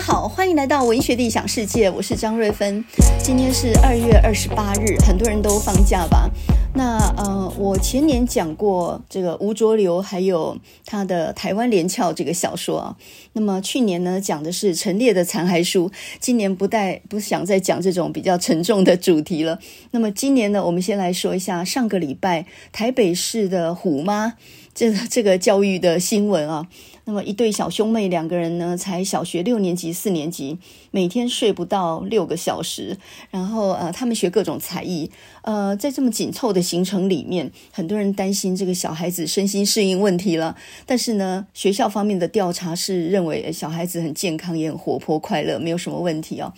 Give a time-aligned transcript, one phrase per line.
[0.00, 2.82] 好，欢迎来到文学的想世界，我是张瑞芬。
[3.22, 6.28] 今天是二月二十八日，很多人都放假吧？
[6.74, 12.96] 那呃，我前年讲过这个吴浊流，还有他的《台湾连翘》这个小说啊。
[13.34, 15.90] 那么去年呢，讲的是陈列的残骸书。
[16.18, 19.58] 今年不带不想再讲这种比较沉重的主题了。
[19.90, 24.32] 那么今年呢，我们先来说一下上个礼拜台北市的虎妈
[24.74, 26.66] 这这个教育的新闻啊。
[27.10, 30.56] 那么一对小兄妹两个人呢，才小学六年级、四年级，
[30.92, 32.96] 每天睡不到六个小时。
[33.32, 35.10] 然后呃，他们学各种才艺。
[35.42, 40.56] 呃，在这么紧凑的行程里面，很多人担心这个小孩子身心适应问题了。
[40.86, 46.52] 但是呢，学校方面的调查是认为小孩子很健康，也很活泼快乐，没有什么问题哦。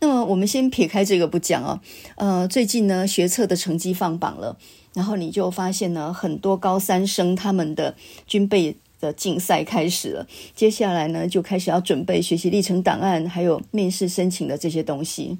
[0.00, 1.78] 那么我们先撇开这个不讲哦。
[2.16, 4.56] 呃，最近呢，学测的成绩放榜了，
[4.94, 7.94] 然后你就发现呢，很多高三生他们的
[8.26, 8.76] 军备。
[9.02, 15.36] 的竞赛开始了，接下来呢，就开始要准备学习历程档案，还有面试申请的这些东西。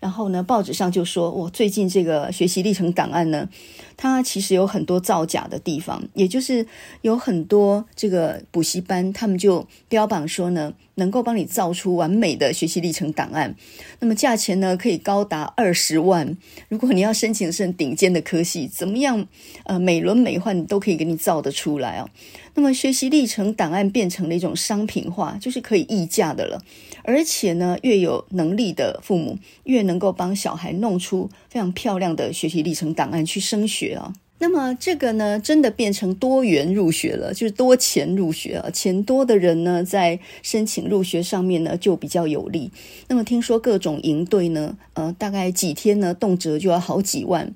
[0.00, 3.46] 然后呢，报纸上就说，我最近这个学习历程档案呢，
[4.02, 6.66] 它其实有很多造假的地方，也就是
[7.02, 13.54] 有很多这个补习班，他们就标榜说呢，能够帮你造出完美的学习历程档案，
[14.00, 16.36] 那么价钱呢，可以高达二十万。
[16.68, 19.24] 如果你要申请是顶尖的科系，怎么样，
[19.66, 22.10] 呃，美轮美奂都可以给你造得出来哦。
[22.54, 26.60] 那么学习历程档案变成了一种商品化，就是可以溢价的了。
[27.04, 34.10] 而且呢，越有能力的父母，越能够帮小孩弄出非常漂亮的学习历程档案去升学啊。
[34.38, 38.70] 那么这个呢，真的变成多元入学了，就是多钱入学啊。
[38.70, 42.70] 钱多的人呢，在申请入学上面呢，就比较有利。
[43.06, 47.54] 那么听说各种营队呢，呃，大概几天呢，动辄就要好几万。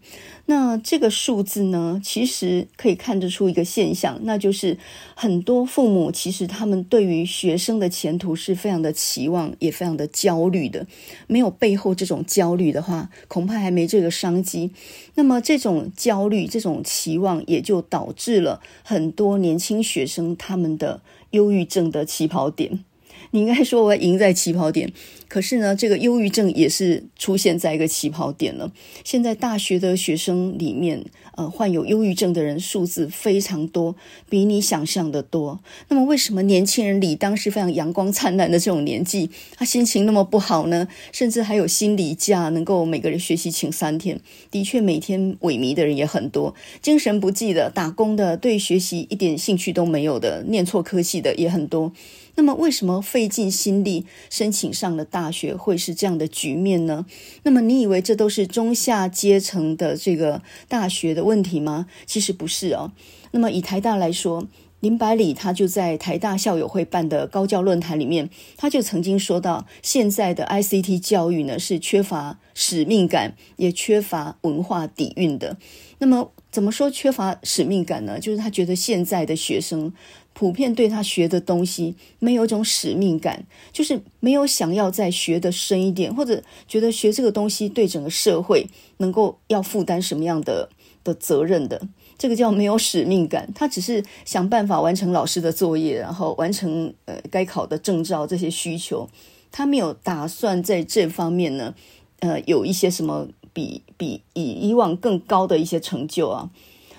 [0.49, 4.79] 那这个数字呢，其实可以看得出一个现象，那就是
[5.17, 10.87] 很多父母其实他们对于学生的前途是非常的期望，也非常的焦虑的。
[11.27, 14.71] 没有背后这种焦虑的话，恐怕还没这个商机。
[15.17, 22.85] 那么这种焦虑、这种期望，也就导致了很多年轻学生他们的忧郁症的起跑点。
[23.31, 24.93] 你应该说我赢在起跑点，
[25.29, 28.73] 可是呢，这个忧郁症也是出现在一个起跑点了。
[29.05, 31.05] 现在大学的学生里面，
[31.37, 33.97] 呃，患有忧郁症的人数字非常多，
[34.29, 35.61] 比你想象的多。
[35.89, 40.89] 那么，为什么年轻人理当是非常阳光灿烂的这种年纪，他心情那么不好呢？
[41.13, 44.21] 甚至还有心理假，能够每个人学习请三天。
[44.51, 51.93] 的确，每天萎靡的人也很多，精神不济的、打工的、对学习一点兴趣都没有的、念错科系的也很多。
[52.39, 57.07] 那么，为什么费尽心力申请上了大学会是这样的局面呢？
[57.45, 61.87] 那么，你以为这都是中下阶层的这个大学的问题吗？
[62.05, 62.93] 其实不是哦。
[63.31, 64.47] 那么，以台大来说，
[64.81, 75.57] 林百里他就在台大校友会办的高教论坛里面，他就曾经说到，现在的 ICT 教育呢是缺乏使命感，也缺乏文化底蕴的。
[75.99, 78.21] 那么，怎么说缺乏使命感呢？
[78.21, 79.95] 就是他觉得现在的学生。
[80.39, 90.69] 普遍对他学的东西没有一种使命感，就是没有想要再学得深一点，或者觉得学这个东西对整个社会能够要负担什么样的
[91.03, 91.89] 的责任的，
[92.19, 93.51] 这个叫没有使命感。
[93.55, 99.09] 他只是想办法完成老师的作业，然后完成呃该考的证照这些需求，
[99.51, 101.75] 他没有打算在这方面呢，
[102.19, 106.51] 呃有一些什么比比以以往更高的一些成就啊。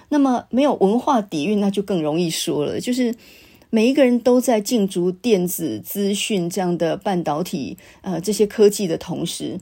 [0.10, 2.80] 那么没有文化底蕴，那就更容易说了。
[2.80, 3.14] 就是
[3.70, 9.60] 每一个人都在进驻电子资讯这样的半导体，呃，这些科技的同时，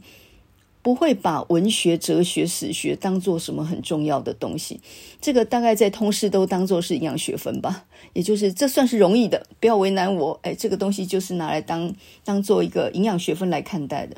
[0.83, 4.79] 不会把文学、哲学、史学当做什么很重要的东西。
[5.19, 10.39] 这个大概在通识都当做是营养学分吧，也就是这算是容易的，不要为难我。
[10.43, 11.91] 哎，这个东西就是拿来当
[12.23, 14.15] 当做一个营养学分来看待的。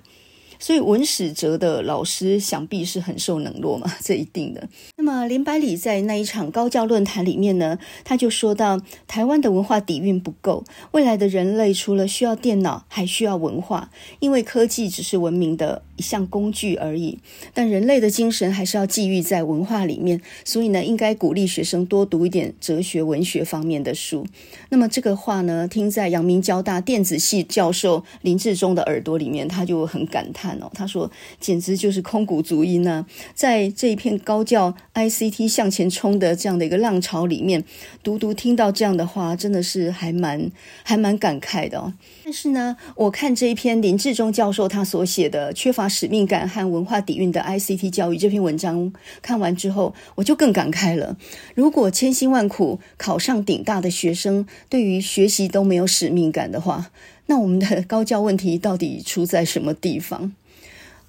[0.59, 4.67] 所以文史哲的老师想必是很受冷落嘛， 这一定的。
[4.97, 13.89] 那么林百里在那一场高教论坛里面呢，他就说到台湾的文化底蕴不够，未来的人类除了需要电脑，还需要文化，
[14.19, 17.17] 因为科技只是文明的一项工具而已，
[17.53, 24.25] 但人类的精神还是要寄寓在文化里面，所以呢，应该鼓励学生多读一点哲学、文学方面的书。
[24.69, 30.69] 那么这个话呢，听在阳明交大电子系教授林志忠的耳朵里面，他就很感叹哦。
[30.73, 31.09] 他说
[31.39, 37.63] ：“简直就是空谷足音呢，在这一片高教 ICT 向前冲的这样的一个浪潮里面，
[38.03, 40.51] 独独听到这样的话，真的是还蛮
[40.83, 41.93] 还蛮感慨的哦。
[42.23, 48.91] 但是呢，我看这一篇林志忠教授他所写的《缺乏使命感和文化底蕴的 ICT 教育》这篇文章，
[49.21, 51.15] 看完之后，我就更感慨了。
[51.55, 56.91] 如果千辛万苦考上顶大的学生，对于学习都没有使命感的话，
[57.27, 60.33] 那我们的高教问题到底出在什么地方？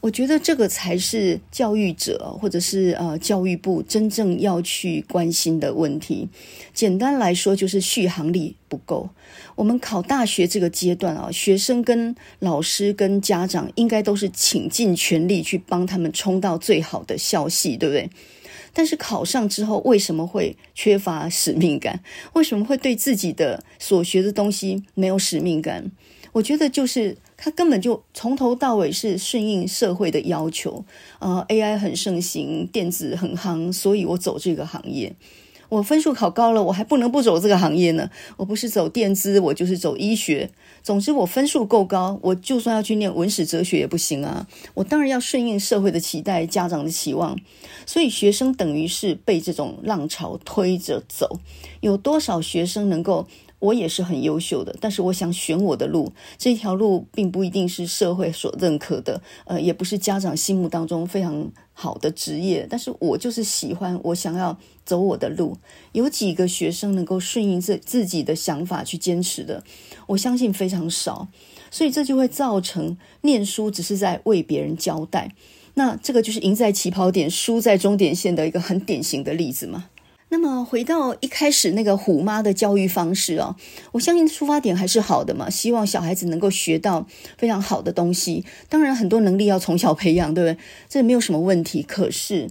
[0.00, 6.28] 我觉得这个才是教育者或者是呃教育部真正要去关心的问题。
[6.72, 9.08] 简单来说，就是续航力不够。
[9.56, 18.08] 我们考大学这个阶段啊，学生跟老师跟家长应该都是倾尽全力去帮他们冲到最好的校系，对不对？
[18.78, 22.00] 但是考上之后，为什么会缺乏使命感？
[22.34, 25.90] 为什么会对自己的所学的东西没有使命感？
[26.30, 27.16] 我觉得就是。
[27.40, 30.84] 他根本就从头到尾是顺应社会的要求，
[31.20, 35.14] 呃，AI 很盛行，电子很夯，所以我走这个行业。
[35.68, 38.10] 我分数考高了，我还不能不走这个行业呢。
[38.36, 40.50] 我不是走电资，我就是走医学。
[40.82, 44.46] 总之，我分数够高，我就算要去念文史哲学也不行啊。
[44.74, 47.38] 我当然要顺应社会的期待，家长的期望。
[47.84, 51.38] 所以，学生等于是被这种浪潮推着走。
[51.80, 53.26] 有多少学生能够？
[53.60, 64.56] 我也是很优秀的，但是我想选我的路，这条路并不一定是社会所认可的，呃，也不是家长心目当中非常好的职业，但是我就是喜欢，我想要
[64.88, 65.58] 走我的路。
[65.92, 69.62] 有几个学生能够顺应自自己的想法去坚持的，
[70.06, 71.28] 我相信非常少，
[71.70, 75.34] 所以这就会造成念书只是在为别人交代，
[75.74, 79.90] 那这个就是赢在起跑点，输在终点线的一个很典型的例子嘛。
[80.30, 83.56] 那么回到一开始那个虎妈的教育方式哦，
[83.92, 87.06] 我相信出发点还是好的嘛，希望小孩子能够学到
[87.38, 88.44] 非常好的东西。
[88.68, 90.62] 当然，很多能力要从小培养，对不对？
[90.86, 91.82] 这没有什么问题。
[91.82, 92.50] 可是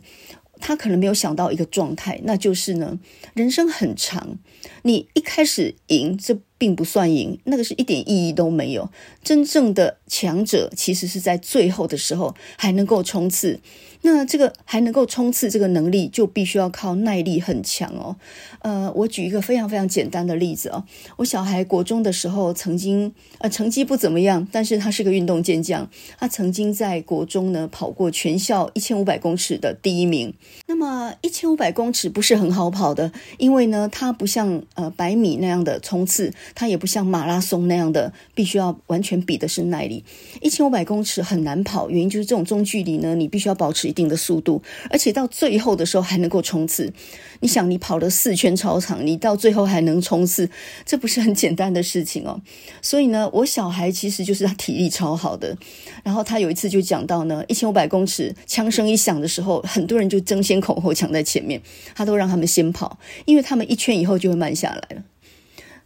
[0.59, 2.97] 他可能没有想到一个状态，那就是呢，
[3.33, 4.37] 人生很长，
[4.83, 8.89] 你一开始赢，这并不算赢，那个是一点意义都没有。
[9.23, 13.59] 真正的强者其实是在最后的时候还能够冲刺。
[14.01, 18.15] 那这个还能够冲刺这个能力，就必须要靠耐力很强哦。
[18.59, 20.83] 呃，我举一个非常非常简单的例子哦。
[21.17, 25.89] 我小孩国中的时候，曾经呃成绩不怎么样，但是他是个运动健将。
[26.17, 30.33] 他曾经在国中呢跑过全校一千五百公尺的第一名。
[30.79, 40.03] 那么一千五百公尺不是很好跑的，因为呢，它不像呃百米那样的冲刺，它也不像马拉松那样的必须要完全比的是耐力。
[40.39, 43.87] 一千五百公尺很难跑，原因就是这种中距离呢，你必须要保持。
[43.87, 46.91] 一定的速度，而且到最后的时候还能够冲刺。
[47.39, 50.49] 你想，你跑了四圈操场，你到最后还能冲刺，
[50.85, 52.41] 这不是很简单的事情哦。
[52.81, 55.57] 所以呢，我小孩其实就是他体力超好的。
[56.03, 61.61] 然后他有一次就讲到呢，一千五百公尺枪声一响的时候，很多人就争先恐后抢在前面，
[61.95, 65.03] 他都让他们先跑，因为他们一圈以后就会慢下来了。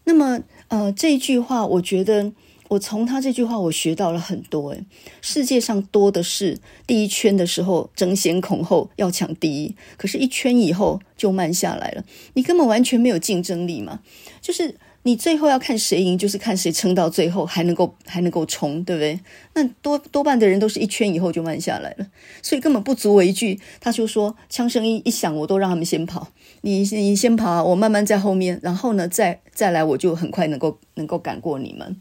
[0.05, 2.31] 那么，呃，这一句话，我觉得。
[2.71, 4.69] 我从他这句话，我学到了很多。
[4.69, 4.85] 诶，
[5.21, 6.57] 世界上多的是
[6.87, 12.05] 第一圈的时候争先恐后要抢第一，可是，一圈以后就慢下来了。
[12.35, 13.99] 你根本完全没有竞争力嘛。
[14.39, 19.19] 就是你最后要看谁赢，就是看谁撑到最后还能够还能够冲，对不对？
[19.55, 22.07] 那多多半的人都是一圈以后就慢下来了，
[22.43, 23.59] 所以根本不足为惧。
[23.79, 26.27] 他就说，枪声一一响，我都让他们先跑。
[26.61, 31.99] 你你先跑，我慢慢在后面，然后呢，再再来，我就很快能够能够赶过你们。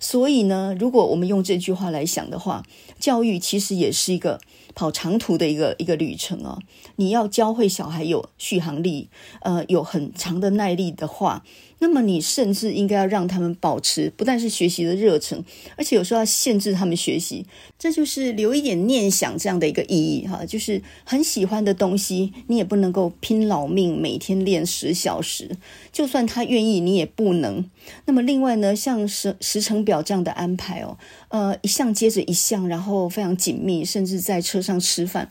[0.00, 2.64] 所以呢，如果我们用这句话来想的话，
[2.98, 4.40] 教育其实也是一个
[4.74, 6.58] 跑长途的一个一个旅程啊。
[6.96, 9.08] 你要教会小孩有续航力，
[9.42, 11.44] 呃，有很长的耐力的话。
[11.78, 15.44] 那么你甚至应该要让他们保持不但是学习的热忱，
[15.76, 17.44] 而且有时候要限制他们学习，
[17.76, 20.46] 这就是留一点念想这样的一个意义哈。
[20.46, 25.56] 就是很喜欢的东西，你也不能够拼老命每天练十小时，
[25.90, 27.68] 就算他愿意，你也不能。
[28.04, 30.96] 那么另外呢，像时时程表这样的安排哦，
[31.32, 35.30] 呃，一项接着一项，然后非常紧密，甚至在车上吃饭。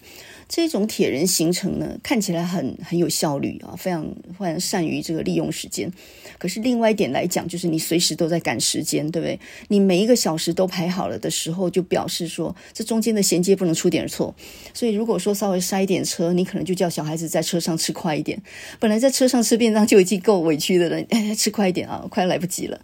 [0.49, 4.03] 这种铁人行程呢，看起来很很有效率啊，非常
[4.37, 5.89] 非常善于这个利用时间。
[6.39, 9.39] 可是另外一点来讲，就是你随时都在赶时间，对不对？
[9.67, 14.33] 你每一个小时都排好了的时候，就表示说这中间的衔接不能出点错。
[14.73, 18.41] 所以如果说稍微塞一点车，你可能就叫小孩子在车上吃快一点。
[18.79, 21.05] 本来在车上吃便当就已经够委屈的了，
[21.37, 22.81] 吃快一点啊，快来不及了。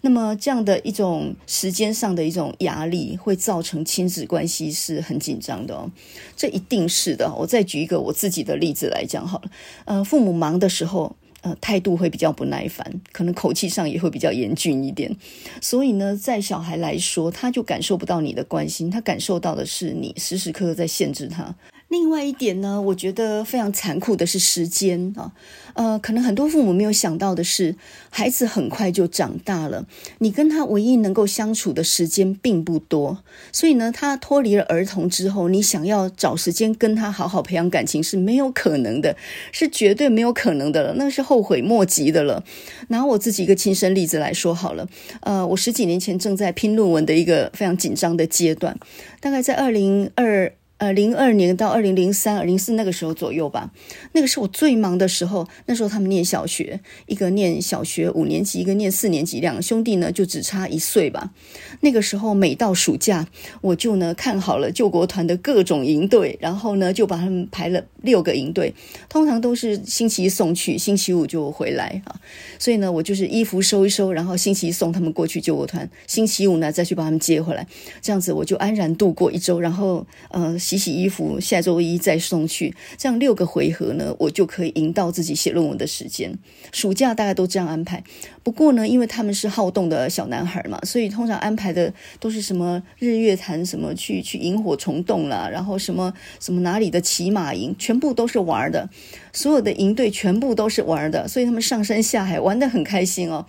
[0.00, 5.90] 那么这样的一种时间上的一种压力，会造成亲子关系是很紧张的哦。
[6.36, 7.32] 这一定是的。
[7.34, 9.50] 我再举一个我自己的例子来讲好了。
[9.84, 15.14] 呃，父母忙的时候，呃，态度会比较不耐烦，可能口气上也会比较严峻一点。
[15.60, 21.54] 所以呢，在小孩来说，他就感受不到你的关心，他感受到的是你时时刻刻在限制他。
[21.88, 25.32] 另外一点呢，我觉得非常残酷的是时间啊，
[25.72, 27.76] 呃，可能很多父母没有想到的是，
[28.10, 29.86] 孩子很快就长大了，
[30.18, 39.16] 你跟他唯一能够相处的时间并不多，所以呢，他脱离了儿童之后，你想要找时间跟他好好培养感情是没有可能的，
[39.50, 42.44] 是绝对没有可能的了，那是后悔莫及的了。
[42.88, 44.86] 拿我自己一个亲身例子来说好了，
[45.20, 48.78] 呃，我十几年前正在拼论文的一个非常紧张的阶段，
[49.20, 50.52] 大概在二零二。
[50.78, 53.72] 呃，零二年到二零零三、零四那个时候左右吧，
[54.12, 55.48] 那个是我最忙的时候。
[55.66, 61.32] 那时候他们念小学，一个念小学五年级，一个念四年级，两个兄弟呢就只差一岁吧。
[61.80, 63.26] 那个时候每到暑假，
[63.60, 68.72] 我就呢看好了救国团的各种营队，然后呢就把他们排了六个营队，
[69.08, 72.20] 通常都是星期一送去，星期五就回来啊。
[72.60, 77.66] 所以呢，我就是衣服收一收，然后星期一送他们过去救国团，星期五呢再去把他们接回来，
[78.00, 79.58] 这样子我就安然度过一周。
[79.58, 80.56] 然后，呃。
[80.68, 86.36] 洗洗衣服，下周一再送去，这样六个回合呢，我就可以赢到自己写论文的时间。
[86.72, 88.04] 暑假大家都这样安排。
[88.42, 98.90] 不过呢，因为他们是好动的小男孩嘛，所以通常安排的都是什么日月潭，什么去去萤火虫洞啦，然后什么什么哪里的骑马营，全部都是玩的。
[99.32, 103.46] 所有的营队全部都是玩的，所以他们上山下海玩得很开心哦。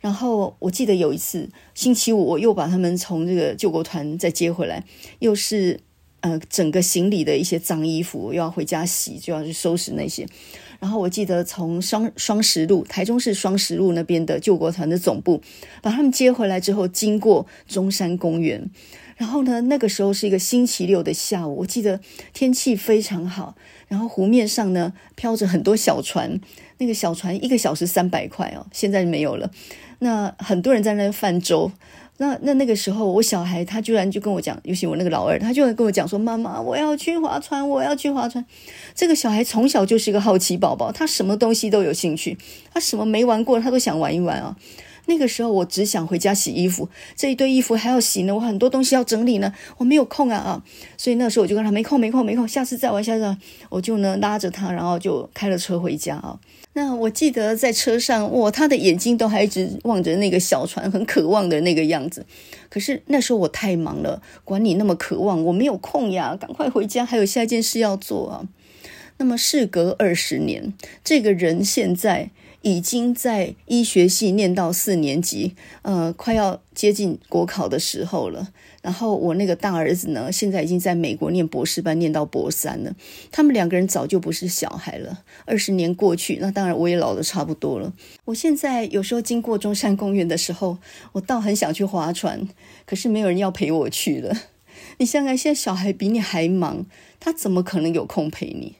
[0.00, 4.82] 然后我记得有一次星期五，我又把他们从这个救国团再接回来，
[5.20, 5.78] 又是。
[6.26, 10.26] 呃，整个行李的一些脏衣服又要回家洗，就要去收拾那些。
[10.80, 15.40] 然后我记得从双双十路，台中市双十路那边的救国团的总部，
[15.80, 18.68] 把他们接回来之后，经过中山公园。
[19.16, 22.00] 然后呢，那个时候是一个星期六的下午，我记得
[22.32, 23.54] 天气非常好，
[23.86, 26.40] 然后湖面上呢飘着很多小船，
[26.78, 29.52] 那个小船一个小时三百块哦，现在没有了。
[30.00, 31.70] 那很多人在那泛舟。
[32.18, 38.44] 那那那个时候，我小孩他居然就跟我讲，尤其我那个老二，他居然跟我讲说：“妈妈，我要去划船，我要去划船。”
[38.94, 42.38] 这个小孩从小就是一个好奇宝宝，他什么东西都有兴趣，
[42.72, 44.56] 他什么没玩过，他都想玩一玩啊。
[45.06, 50.64] 那个时候我只想回家洗衣服，这一堆衣服还要洗呢，我很多东西要整理呢，我没有空啊啊！
[50.96, 53.36] 所以那时候我就跟他没空没空没空，下次再玩，下次，
[53.68, 56.38] 我就呢拉着他，然后就开了车回家啊。
[56.72, 62.26] 那我记得在车上，哇，他的眼睛都还一直望着那个小船，很渴望的那个样子。
[62.68, 68.48] 可是那时候我太忙了，管你那么渴望，我没有空呀，赶快回家，还有下一件事要做啊。
[69.18, 72.30] 那么事隔二十年，这个人现在。
[72.66, 78.48] 已经在医学系念到四年级，呃，快要接近国考的时候了。
[78.82, 82.96] 然后我那个大儿子呢，现在已经在美国念博士班，念到博三了。
[83.30, 85.22] 他们两个人早就不是小孩了。
[85.44, 87.92] 二十年过去，那当然我也老得差不多了。
[88.24, 90.78] 我现在有时候经过中山公园的时候，
[91.12, 92.48] 我倒很想去划船，
[92.84, 94.36] 可是没有人要陪我去了。
[94.98, 96.84] 你想想，现在小孩比你还忙，
[97.20, 98.74] 他怎么可能有空陪你？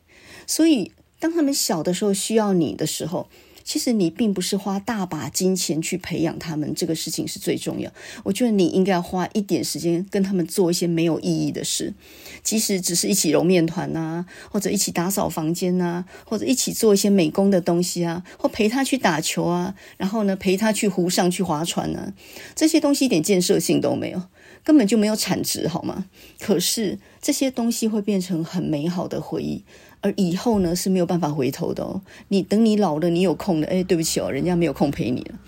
[0.45, 0.91] 所以
[1.21, 3.29] 当他们小的时候需要你的时候。
[3.67, 7.91] 其实你并不是花大把金钱去培养他们，这个事情是最重要。
[8.23, 11.93] 我觉得你应该要花一点时间跟他们做一些没有意义的事，
[12.45, 22.15] 即使只是一起揉面团呐，或者一起打扫房间呐，或者一起做一些美工的东西啊，或陪他去打球啊，然后呢，陪他去湖上去划船啊，
[22.55, 24.23] 这些东西一点建设性都没有，
[24.63, 26.07] 根本就没有产值，好吗？
[26.39, 29.65] 可是这些东西会变成很美好的回忆。
[30.01, 32.01] 而以后呢，是没有办法回头的哦。
[32.29, 35.39] 你等你老了，你有空了，哎，对不起哦，人家没有空陪你了。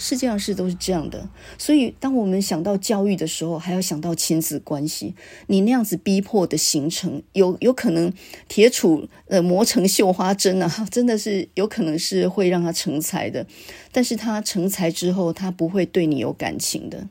[0.00, 5.12] 世界上事都是这样的，所以当我们想到教育的时候，还要想到亲子关系。
[5.48, 8.12] 你那样子逼迫的形成，有 有可能
[8.46, 13.44] 铁杵呃磨成绣花针啊，真的是有可能是会让他成才的。
[13.90, 17.08] 但是他成才之后，他不会对你有感情的，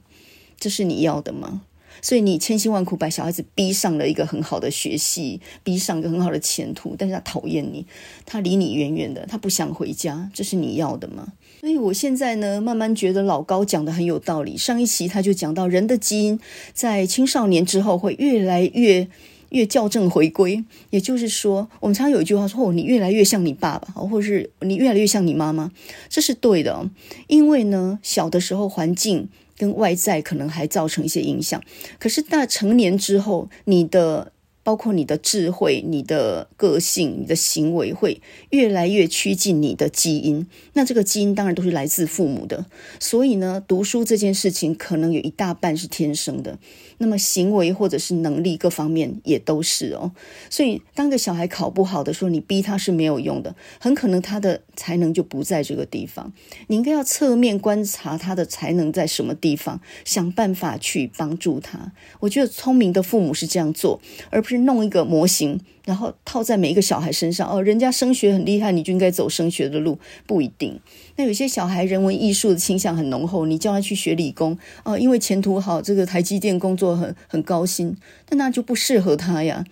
[0.58, 1.64] 这是你要的吗？
[2.02, 7.86] 所以你千辛万苦把小孩子逼上了一个很好的学系，逼上一个很好的前途，但是他讨厌你，
[8.26, 11.28] 他离你远远的，他不想回家，这是你要的吗？
[11.60, 14.56] 所以我现在呢，慢慢觉得老高讲的很有道理。
[14.56, 16.40] 上一期他就讲到，人的基因
[16.74, 19.08] 在青少年之后会越来越
[19.50, 25.72] 越校正回归，也就是说，我们常常有一句话说：“哦，你越来越像你爸爸，或者是你越来越像你妈妈。”
[26.08, 26.90] 这是对的，
[27.28, 29.30] 因为呢，小的时候环境。
[29.58, 31.62] 跟外在可能还造成一些影响，
[32.00, 34.32] 可是大成年之后，你的。
[34.68, 38.20] 包括你的智慧、你的个性、你的行为会
[38.50, 40.46] 越来越趋近你的基因。
[40.74, 42.66] 那这个基因当然都是来自父母的。
[43.00, 46.60] 所以呢，读书这件事情可能有一大半是天生的。
[46.98, 50.12] 那么行为或者是能力各方面也都是哦。
[50.50, 56.34] 所以当个小孩考不好的时候，你逼他是没有用的，很可能他的才能就不在这个地方。
[56.68, 61.94] 你应该要侧面观察他的才能在什么地方，想办法去帮助他。
[62.20, 64.57] 我觉得聪明的父母是这样做，而不是。
[64.58, 67.50] 弄一个模型，然后套在每一个小孩身上。
[67.50, 70.80] 哦，人家升学很厉害，你就应该走升学的路，不一定。
[71.16, 77.96] 那有些小孩人文艺术的倾向很浓厚，你叫他去学理工，哦，因为前途好，这个台积电工作很很高薪，
[78.28, 79.66] 但那就不适合他呀。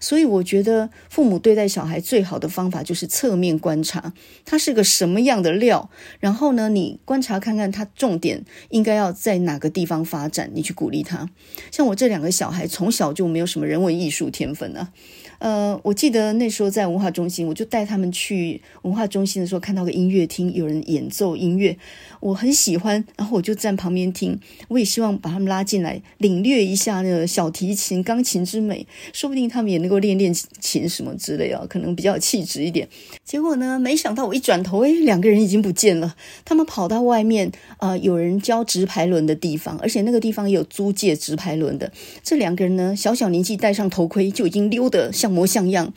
[0.00, 4.12] 所以我觉得父母对待小孩最好的方法就是侧面观察
[4.44, 5.90] 他是个什么样的料，
[6.20, 11.28] 然后呢，你观察看看他重点应该要在哪个地方发展，你去鼓励他。
[11.70, 14.92] 像我这两个小孩从小就没有什么人文艺术天分啊。
[15.38, 21.76] 呃，我记得那时候在文化中心，我就带他们去文化中心的时候，看到个音乐厅，有人演奏音乐，
[22.20, 24.38] 我很喜欢，然后我就站旁边听。
[24.68, 32.88] 我也希望把他们拉进来，领略一下那个小提琴、钢琴之美，说不定他们也能够练练琴什么之类啊，可能比较有气质一点。
[33.24, 41.92] 结果呢，没想到我一转头，诶，两个人已经不见了，他们跑到外面啊，有人教直排轮的地方，而且那个地方也有租借直排轮的。
[42.24, 45.92] 这两个人呢，小小年纪戴上头盔，就已经溜得像模像样，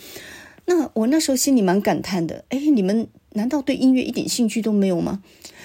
[0.65, 2.45] 那我那时候心里蛮感叹的。
[2.49, 5.23] 哎，你们难道对音乐一点兴趣都没有吗？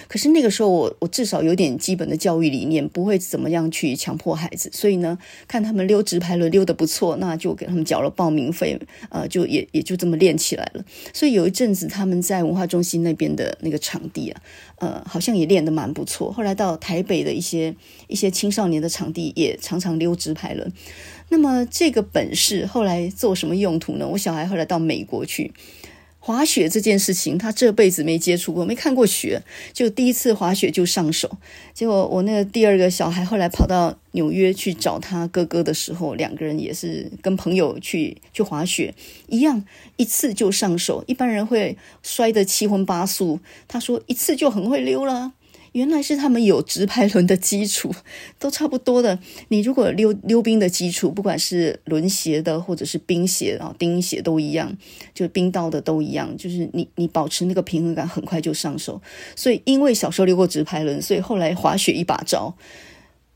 [0.09, 4.71] 可是那个时候我，我至少有点基本的教育理念，不会怎么样去强迫孩子。
[4.73, 8.79] 所以呢，看他们溜直排轮溜得不错，那就给他们缴了报名费，
[9.11, 10.85] 呃，就也也就这么练起来了。
[11.13, 14.43] 所以有一阵子，他们在文化中心那边的那个场地啊，
[14.79, 16.33] 呃，好像也练得蛮不错。
[16.33, 17.75] 后来到台北的一些
[18.07, 20.73] 一些青少年的场地，也常常溜直排轮。
[21.29, 24.07] 那么这个本事后来做什么用途呢？
[24.07, 25.53] 我小孩后来到美国去
[26.27, 29.41] 滑雪这件事情，他这辈子没接触过，没看过雪，
[29.73, 31.31] 就第一次滑雪就上手。
[31.73, 38.93] 结果我那个第二个小孩后来跑到纽约去找他哥哥的时候，两个人也是跟朋友去去滑雪，
[39.29, 39.65] 一样
[39.97, 41.05] 一次就上手。
[41.07, 45.33] 一般人会摔得七荤八素，他说一次就很会溜了。
[45.77, 47.95] 原来是他们有直排轮的基础，
[48.41, 49.19] 都差不多的。
[49.49, 54.75] 你如果溜溜冰的基础，不管是轮鞋的或者是冰鞋啊、钉鞋都一样，
[55.13, 56.35] 就冰刀的都一样。
[56.39, 59.03] 就是你你保持那个平衡感，很快就上手。
[59.35, 62.57] 所以因为小时候溜过直排轮，所以后来滑雪一把招。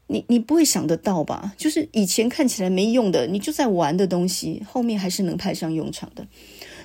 [0.06, 1.52] 你你不会想得到吧？
[1.58, 6.26] 就是以前看起来没用的，你就在玩的东西，后面还是能派上用场的。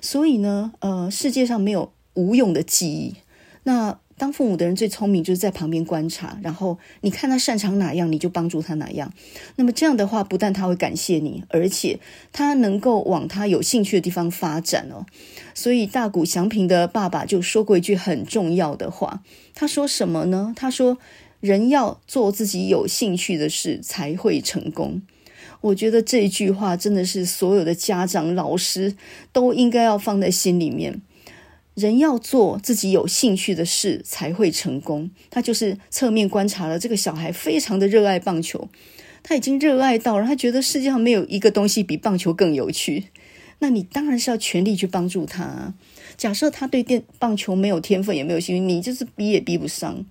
[0.01, 3.15] 所以呢，呃，世界上没有无用的记忆。
[3.63, 3.99] 那。
[4.17, 9.11] 当父母的人最聪明，就是在旁边观察，然后你看他擅长哪样，你就帮助他哪样。
[9.57, 11.99] 那么这样的话，不但他会感谢你，而且
[12.31, 15.05] 他能够往他有兴趣的地方发展哦。
[15.53, 19.21] 所以大谷祥平的爸爸就说过一句很重要的话，
[19.53, 20.53] 他说什么呢？
[20.55, 20.97] 他说
[21.41, 25.01] ：“人要做自己有兴趣的事，才会成功。”
[25.61, 28.95] 我觉得这一句话真的是所有的家长、老师
[29.33, 31.01] 都应该要放在心里面。
[31.75, 35.11] 人要做自己有兴趣的事才会成功。
[35.29, 38.67] 他就是侧面观察了这个小孩，非常的热爱棒球，
[39.21, 43.05] 他已经热爱到了，他觉得世界上没有一个东西比棒球更有趣。
[43.59, 45.73] 那你当然是要全力去帮助他。
[46.17, 50.05] 假设他对电棒球没有天分，也没有兴趣，你就是逼也逼不上。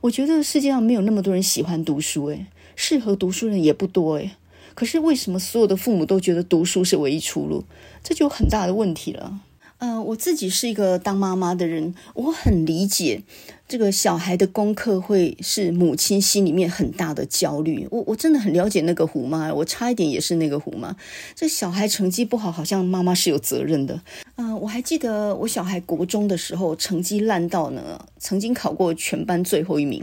[0.00, 4.32] 我觉得世界上没有那么多人喜欢读书，诶，适合读书人也不多，诶。
[4.74, 7.64] 可是为什么所有的父母都觉得读书是唯一出路？
[8.02, 9.40] 这就有很大的问题了。
[9.84, 13.20] 呃，我自己是一个当妈妈的人，我很理解
[13.68, 17.86] 这个小孩的功课会是母亲心里面很大的焦虑。
[17.90, 20.96] 我我真的很了解那个虎妈，我差一点也是那个虎妈。
[21.34, 24.00] 这小孩成绩不好，好像妈妈是有责任的。
[24.36, 30.02] 呃，我还记得我小孩国中的时候，成绩烂到呢，曾经考过全班最后一名。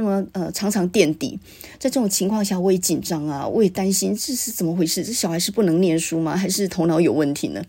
[0.00, 1.38] 那么呃，常常垫底，
[1.78, 5.04] 在这种情况下，我也紧张啊，我也担心这是怎么回事？
[5.04, 6.34] 这小孩是不能念书吗？
[6.34, 7.62] 还是头脑有问题呢？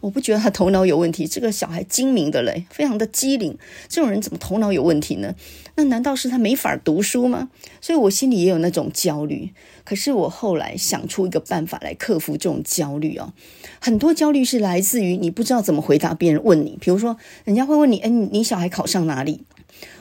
[0.00, 3.58] 我不觉得他头脑有问题，这个小孩精明的嘞，非常的机灵。
[3.86, 5.34] 这种人怎么头脑有问题呢？
[5.74, 7.50] 那难道是他没法读书吗？
[7.82, 9.50] 所以我心里也有那种焦虑。
[9.84, 13.34] 可是我后来想出一个办法来克服这种焦虑哦。
[13.78, 19.42] 很多焦虑是来自于你不知道怎么回答别人问你，比如说人家会问你，哎，你小孩考上哪里？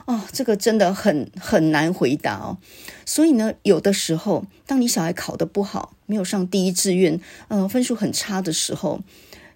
[0.05, 2.57] 哦，这个真的很很难回答哦。
[3.05, 9.01] 所以呢，有的时候，当你小孩考得不好，没有上第一志愿，嗯、分数很差的时候，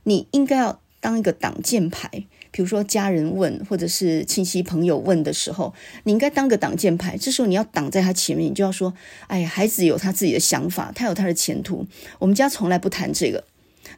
[0.04, 2.10] 你应该要当一个挡箭牌。
[2.50, 5.74] 比如说家人问，或者是亲戚朋友问的时候，
[6.06, 7.18] 你应该当个挡箭牌。
[7.18, 8.94] 这时候你要挡在他前面，你就要说
[9.28, 11.86] ：“哎呀，孩子有他自己的想法，他有他的前途。
[12.18, 13.44] 我们家从来不谈这个。”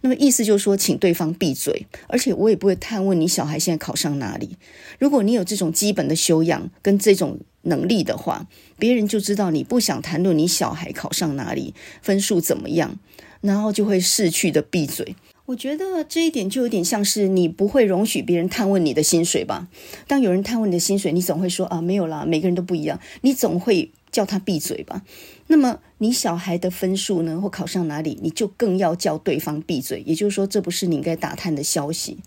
[0.01, 4.57] 那么意思就是说，请对方闭嘴，而且我也不会探问你小孩现在考上哪里。
[4.97, 8.47] 如果你有这种基本的修养跟这种能力的话，
[8.77, 12.97] 别人就知道你不想谈论你小孩考上哪里，分数怎么样，
[13.41, 15.15] 然后就会逝去的闭嘴。
[15.45, 19.67] 我觉得这一点就有点像是你不会容许别人探问你的薪水吧？
[20.05, 22.99] 当有人探问你的薪水，你总会说啊，没有啦，每个人都不一样。
[23.21, 25.01] 你总会叫他闭嘴吧。
[25.51, 30.03] 那么你小孩的分数呢，或考上哪里，你就更要叫对方闭嘴。
[30.05, 32.19] 也就是说，这不是你应该打探的消息。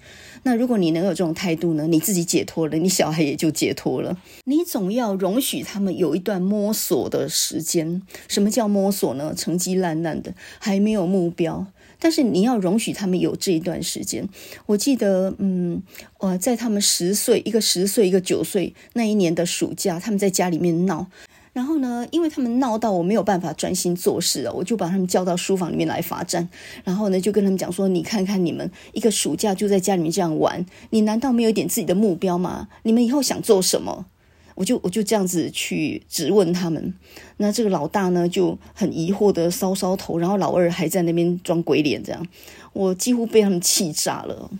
[0.42, 4.18] 那如果你能有这种态度呢，你自己解脱了，你小孩也就解脱了。
[4.44, 8.02] 你总要容许他们有一段摸索的时间。
[8.26, 9.32] 什么叫摸索呢？
[9.32, 11.64] 成绩烂烂的，还没有目标，
[12.00, 14.28] 但是你要容许他们有这一段时间。
[14.66, 15.80] 我记得，嗯，
[16.18, 21.06] 我，在他们十岁，一个十岁，一个九岁那一年的暑假，他们在家里面闹。
[21.52, 26.48] 然后呢，因为他们闹到我没有办法专心做事啊，我就把他们叫到书房里面来罚站。
[26.82, 32.68] 然后呢，就跟他们讲说：“你看看你们一个暑假就在家里面这样玩，你难道没有一点自己的目标吗？
[32.84, 34.06] 你们以后想做什么？”
[34.54, 36.94] 我就我就这样子去质问他们。
[37.36, 42.26] 那这个老大呢就很疑惑的搔搔头，然后老二还在那边装鬼脸，这样
[42.72, 44.50] 我几乎被他们气炸了。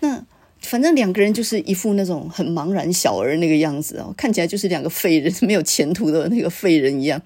[0.00, 0.24] 那。
[0.64, 7.20] 反正两个人就是一副那种很茫然小儿那个样子哦，看起来就是两个废人，没有前途的那个废人一样。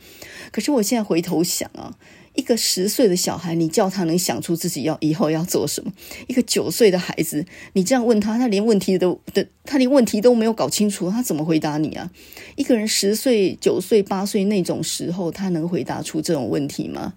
[0.51, 1.97] 可是我现在回头想啊，
[2.35, 5.93] 一个十岁的小孩，你叫他能想出自己要以后要做什么；
[6.27, 12.11] 一个九岁的孩子，你这样问他，他连问题都的，他连问题都没有搞清楚，他怎么回答你啊？
[12.57, 17.15] 一个人十岁、九岁、八岁那种时候，他能回答出这种问题吗？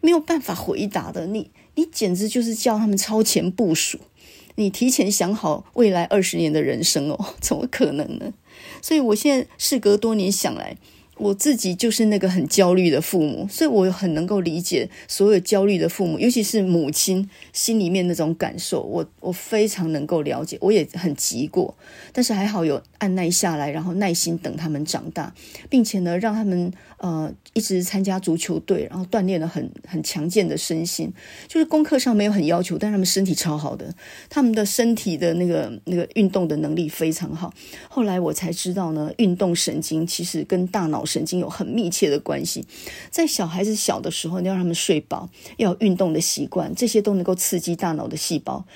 [0.00, 1.26] 没有办法回答的。
[1.26, 3.98] 你你简直就是叫他们超前部署。
[4.56, 8.32] 你提前想好未来二十年的人生哦，怎么可能呢？
[8.82, 10.76] 所以我现在事隔多年想来，
[11.18, 21.74] 我自己就是那个很焦虑的父母，所以我很能够理解所有焦虑的父母，尤其是母亲心里面那种感受，我我非常能够了解，我也很急过，
[22.12, 25.32] 但是还好有按耐下来，然后耐心等他们长大，
[25.70, 26.72] 并且呢，让他们。
[26.98, 31.12] 呃，一直参加足球队，然后锻炼了很很强健的身心。
[31.46, 33.94] 就是功课上没有很要求，但他们身体超好的，
[34.30, 37.52] 他们的身体的那个那个运动的能力非常好。
[37.90, 42.66] 后来我才知道呢，运动神经其实跟大脑神经有很密切的关系。
[43.10, 48.66] 在小孩子小的时候，你要让他们睡饱，要有运动的习惯，这些都能够刺激大脑的细胞。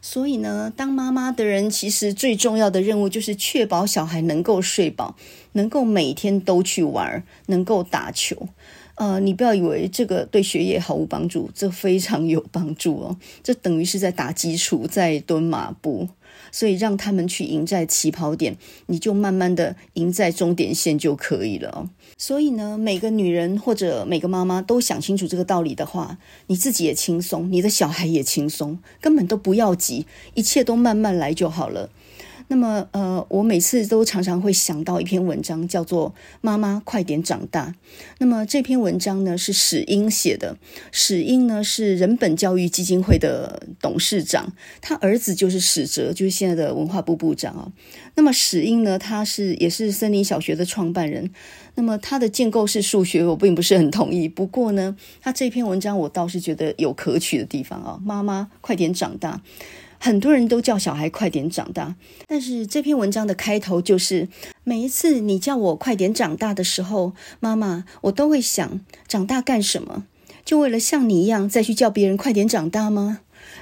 [0.00, 5.16] 所以呢，当妈妈的人其实最重要的任务就是确保小孩能够睡饱，
[5.52, 8.48] 能够每天都去玩，能够打球。
[8.94, 13.16] 呃，你不要以为这个对学业毫无帮助，这非常有帮助哦。
[13.42, 16.08] 这等于是在打基础，在蹲马步。
[16.50, 21.90] 所以让他们去赢在起跑点，你就慢慢的赢在终点线就可以了。
[22.16, 31.90] 所以呢，每个女人或者每个妈妈都想清楚这个道理的话，你自己也轻松，你的小孩也轻松，根本都不要急，一切都慢慢来就好了。
[32.52, 36.10] 那么，呃，我每次都常常会想到一篇文章，叫做
[36.40, 37.68] 《妈妈快点长大》。
[38.18, 40.56] 那么这篇文章呢是史英写的，
[40.90, 47.70] 史英呢是人本教育基金会的董事长，他儿子就是史哲，就是现在的文化部部长啊。
[48.16, 51.30] 那么史英呢，他是也是森林小学的创办人。
[51.76, 58.00] 那么他的建构式数学我并不是很同意，不过呢，他这篇文章我倒是觉得有可取的地方啊。
[58.04, 59.40] 妈妈快点长大。
[60.02, 61.94] 很多人都叫小孩快点长大，
[62.26, 64.28] 但是这篇文章的开头就是：
[64.64, 70.04] 每一次你叫我快点长大的时候，妈妈，我都会想，长大干什么？
[70.42, 73.20] 就为了像你一样再去叫别人快点长大吗？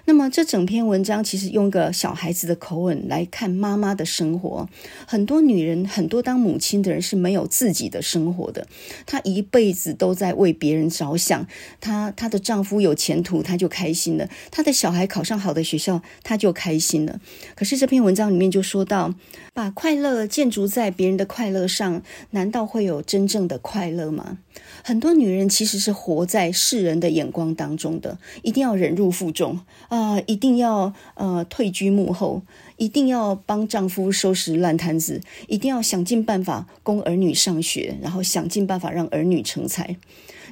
[0.09, 4.67] 那么这整篇文章其实用个小孩子的口吻来看妈妈的生活。
[5.07, 8.67] 很多女人，很多当母亲的人是没有自己的生活的。
[9.05, 11.47] 她一辈子都在为别人着想。
[11.79, 17.21] 她她的丈夫有前途，她就开心了；她的小孩考上好的学校，她就开心了。
[17.55, 19.13] 可是这篇文章里面就说到，
[19.59, 24.39] 把快乐建筑在别人的快乐上，难道会有真正的快乐吗？
[24.85, 29.59] 很多女人其实是活在世人的眼光当中的，一定要忍辱负重。
[29.89, 32.43] 啊、一定要呃退居幕后，
[32.77, 39.97] 一定要帮丈夫收拾烂摊子，一定要想尽办法供儿女上学，然后想尽办法让儿女成才。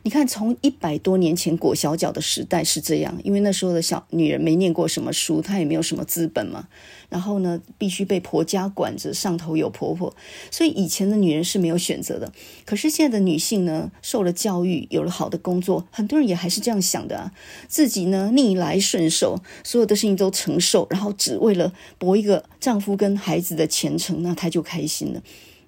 [0.07, 6.69] 你看，从一百多年前裹小脚的时代是这样，因为那时候的小女人没念过什么书，她也没有什么资本嘛。
[7.09, 10.15] 然后呢，必须被婆家管着，上头有婆婆，
[10.49, 12.33] 所以以前的女人是没有选择的。
[12.65, 17.33] 可是现在的女性呢，受了教育，有了好的工作，很多人也还是这样想的啊，
[17.67, 25.21] 自己呢逆来顺受，所有的事情都承受，然后只为了博一个丈夫跟孩子的前程，那她就开心了。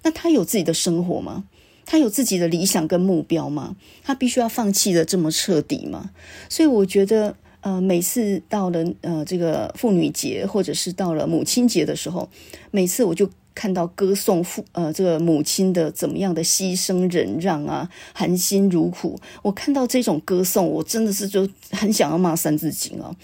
[0.03, 1.43] 那她有自己的生活吗？
[1.91, 3.75] 他有自己的理想跟目标吗？
[4.03, 6.11] 他必须要放弃的这么彻底吗？
[6.47, 12.29] 所以我觉得，呃，每次到了呃这个妇女节，或者是到了母亲节的时候，
[12.69, 19.19] 每次我就看到歌颂父呃这个母亲的怎么样的牺牲忍让啊，含辛茹苦。
[19.41, 23.15] 我看到这种歌颂，我真的是就很想要骂三字经啊！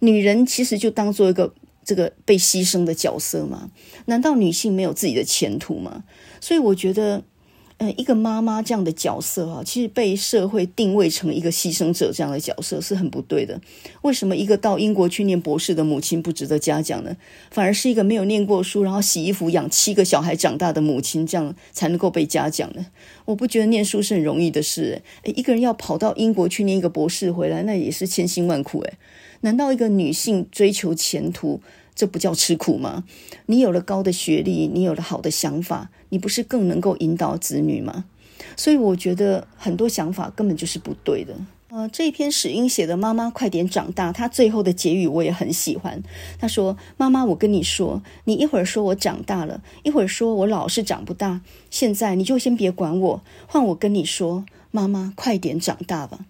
[0.00, 3.70] 女人其实就当做一个这个被牺牲的角色吗？
[4.04, 6.04] 难道女性没有自己的前途吗？
[6.42, 7.22] 所以我觉得。
[7.82, 13.60] 呃，一个妈妈这样的角色啊，其实被社会定位成一个牺牲者这样的角色是很不对的。
[14.02, 17.16] 为什么一个到英国去念博士的母亲不值得嘉奖呢？
[17.50, 22.86] 反而是一个没有念过书，然后洗衣服养七个小孩长大的母亲，这样才能够被嘉奖呢？
[23.24, 25.02] 我不觉得念书是很容易的事。
[25.24, 28.80] 诶，一个人要跑到英国去念一个博士回来，那也是千辛万苦。
[28.82, 28.92] 诶，
[29.40, 31.60] 难道一个女性追求前途，
[31.96, 33.02] 这不叫吃苦吗？
[33.46, 35.90] 你有了高的学历，你有了好的想法。
[36.12, 38.04] 你不是更能够引导子女吗？
[38.54, 41.34] 所以我觉得很多想法根本就是不对的。
[41.70, 46.02] 呃，这一篇史英写的《妈妈快点长大》，他最后的结语我也很喜欢。
[46.38, 56.26] 他说：“妈妈，我跟你说，你一会儿说我长大了，一会儿说我老是长不大，现在你就先别管我，换我跟你说，妈妈快点长大吧。”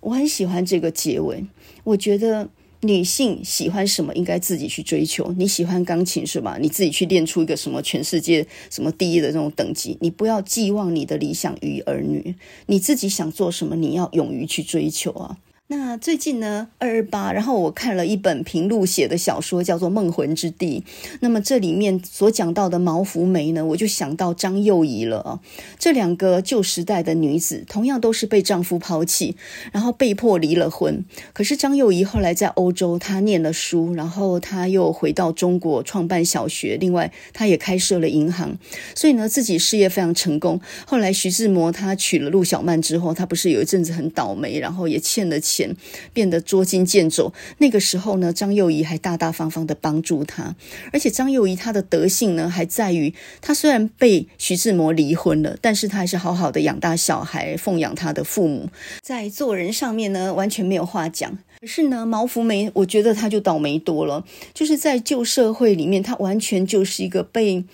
[0.00, 1.44] 我很喜欢这个结尾，
[1.84, 2.48] 我觉得。
[2.82, 5.34] 女性喜欢什么，应该自己去追求。
[5.38, 6.58] 你喜欢钢琴是吧？
[6.60, 9.96] 你自己去练出一个什么全世界什么第一的这种等级。
[10.00, 12.34] 你不要寄望你的理想于儿女，
[12.66, 15.38] 你自己想做什么，你要勇于去追求啊。
[15.68, 20.84] 那最近呢，二二八，然后我看了一本平路写的小说，叫做《梦魂之地》。
[21.18, 25.40] 那么这里面所讲到的毛福梅呢，我就想到张幼仪了啊。
[25.76, 29.36] 这两个旧时代的女子，同样都是被丈夫抛弃，
[29.72, 31.04] 然后被迫离了婚。
[31.32, 38.56] 可是张幼仪后来在欧洲，她念了书，然后她又回到中国创办小学，另外她也开设了银行，
[38.94, 40.60] 所以呢，自己事业非常成功。
[40.86, 45.55] 后来徐志摩他娶了陆小曼之后，他不是有一阵子很倒霉，然后也欠了钱。
[45.56, 45.76] 钱
[46.12, 50.54] 变得捉襟见肘，那个时候呢，张幼仪还大大方方的帮助他，
[50.92, 58.68] 而且张幼仪她的德性呢，还在于她虽然被徐志摩离婚了，但是她还是好好的养大小孩，奉养她的父母，
[59.00, 61.38] 在做人上面呢，完全没有话讲。
[61.60, 67.64] 可是呢，毛福梅，我觉得她就倒霉多了，就是在旧社会里面，她完全就是一个被。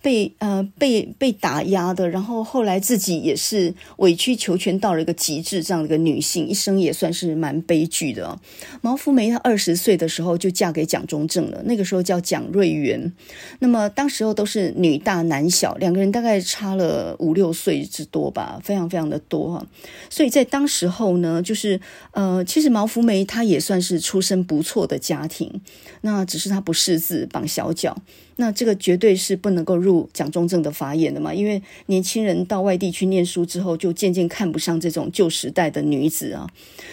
[0.00, 8.38] 被呃被被打压的，然后后来自己也是委曲求全到了一个极致，这样的一个女性，一生也算是蛮悲剧的。
[8.80, 13.12] 毛福梅她二十岁的时候就嫁给蒋中正了，那个时候叫蒋瑞元。
[13.58, 19.66] 那么当时候都是女大男小，两个人大概差了五六岁之多吧，非常非常的多哈。
[20.08, 21.80] 所以在当时候呢，就是
[22.12, 25.60] 呃，其实毛福梅她也算是出身不错的家庭，
[26.02, 27.96] 那只是她不识字，绑小脚。
[28.40, 36.48] 那这个绝对是不能够入蒋中正的法眼的嘛，因为年轻人到外地去念书之后，就渐渐看不上这种旧时代的女子啊，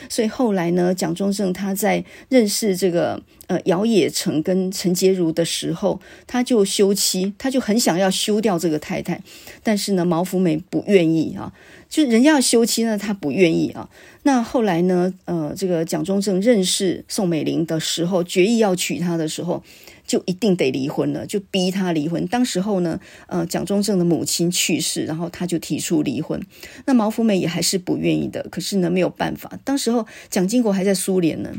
[0.10, 9.22] 所以后来呢，蒋中正他在认识这个呃姚冶诚跟陈洁如的时候，他就休妻，他就很想要休掉这个太太，
[9.62, 11.54] 但是呢，毛福梅不愿意啊，
[11.88, 13.88] 就人家要休妻呢，他不愿意啊。
[14.24, 19.64] 那后来呢，呃，这个蒋中正认识宋美龄的时候，决意要娶她的时候。
[20.06, 22.26] 就一定得离婚了，就逼他离婚。
[22.28, 26.42] 当时候呢，呃，蒋中正的母亲去世，然后他就提出离婚。
[26.86, 29.60] 那毛福梅也还是不愿意的，可是呢，没有办法。
[29.64, 31.52] 当时候蒋经国还在苏联呢，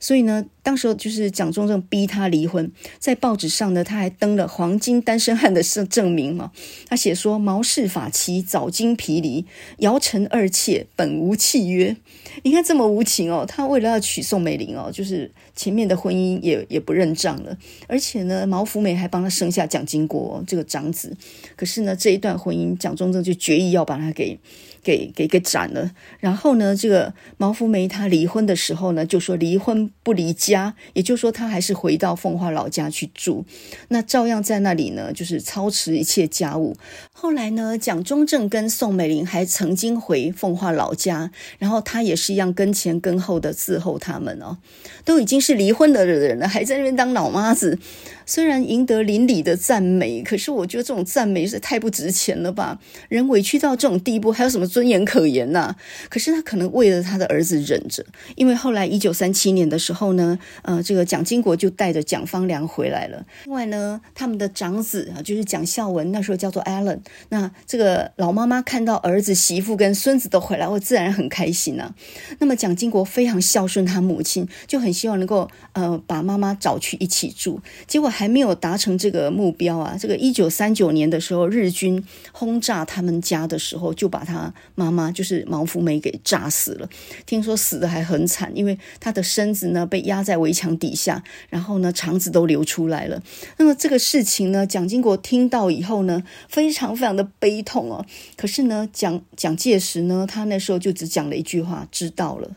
[0.00, 2.70] 所以呢，当时候就是蒋中正逼他离婚。
[2.98, 6.52] 在报纸上呢，他还登了黄金单身汉的证证明嘛。
[6.88, 9.46] 他写说：“毛氏法妻早经皮离，
[9.78, 11.96] 姚陈二妾本无契约。”
[12.42, 17.56] 你看这么无情哦，他为了要娶宋美龄哦，就是前面的婚姻也也不认账了。
[17.86, 21.16] 而且呢，毛福梅还帮他生下蒋经国这个长子。
[21.56, 24.38] 可是呢，这一段婚姻，蒋中正就决意要把他给。
[24.84, 33.44] 给给给斩了，然后呢，这个毛福梅她离婚的时候呢，就说离婚不离家，也就是说她还是回到奉化老家去住，
[33.90, 36.76] 那照样在那里呢，就是操持一切家务。
[37.22, 41.30] 后来呢，蒋中正跟宋美龄还曾经回奉化老家，
[41.60, 44.58] 然后他也是一样跟前跟后的伺候他们哦，
[45.04, 47.78] 都已经是离婚的人了，还在那边当老妈子。
[48.24, 52.80] 虽然赢得邻里的赞美，可是我觉得这种赞美是太不值钱了吧？
[53.08, 55.76] 人委屈到这种地步，还有什么尊严可言呐、
[56.08, 58.04] 可是他可能为了他的儿子忍着，
[58.34, 63.24] 因为后来一九三七年的时候呢，呃，这个蒋经国就带着蒋方良回来了。
[63.44, 66.98] 另外呢，他们的长子啊，就是蒋孝文，那时候叫做 Allen。
[67.28, 71.94] 那这个老妈妈看到儿子、媳妇跟孙子都回来，我自然很开心、啊。
[72.40, 78.32] 那么蒋经国非常孝顺他母亲，就很希望能够呃把妈妈找去一起住，结果还。
[78.32, 79.94] 没有达成这个目标啊！
[80.00, 86.88] 这个一九三九年的时候，日军轰炸他们家的时候，就把他妈妈，就是毛福梅给炸死了。
[87.26, 93.22] 听说死得还很惨，因为他的身子呢被压在围墙底下，然后呢肠子都流出来了。
[93.58, 98.06] 那么这个事情呢，蒋经国听到以后呢，非常非常的悲痛哦。
[98.36, 102.56] 可是呢，蒋蒋介石呢，他那时候就只讲了一句话：知道了。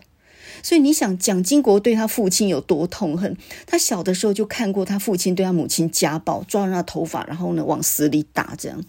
[0.61, 3.35] 所以你想，蒋经国对他父亲有多痛恨？
[3.65, 8.83] 他小的时候就看过他父亲对他母亲家暴，抓住他头发，然后呢往死里打，这样。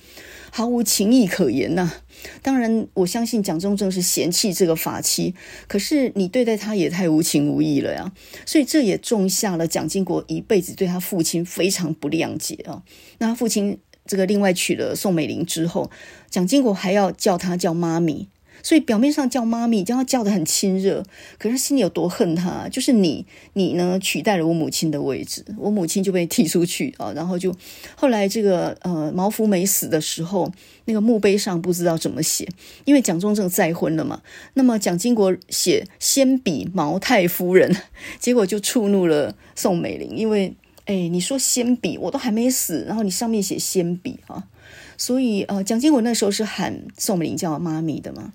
[0.52, 1.92] 毫无情义可言呐、
[2.40, 5.34] 当然，我相信蒋中正是嫌弃这个法妻，
[5.66, 8.10] 可是你对待他也太无情无义了呀。
[8.46, 12.82] 所以这也种下了蒋经国一辈子对他父亲非常不谅解啊。
[13.18, 15.90] 那他父亲这个另外娶了宋美龄之后，
[16.30, 18.28] 蒋经国还要叫她叫妈咪。
[18.62, 21.04] 所以表面上叫妈咪，将她叫得很亲热，
[21.38, 22.68] 可是心里有多恨她？
[22.68, 27.12] 就是你，你呢取代了我母亲的位置，我母亲就被踢出去啊。
[27.12, 27.54] 然后就
[27.94, 30.50] 后来这个呃毛福梅死的时候，
[30.86, 32.48] 那个墓碑上不知道怎么写，
[32.86, 34.22] 因为蒋中正再婚了嘛。
[34.54, 37.76] 那么蒋经国写先比毛太夫人，
[38.18, 40.52] 结果就触怒了宋美龄，因为
[40.86, 44.48] 哎你说先比我都还没死，然后你上面写先比啊，
[44.96, 48.32] 所以呃蒋经国那时候是喊宋美龄叫妈咪的嘛。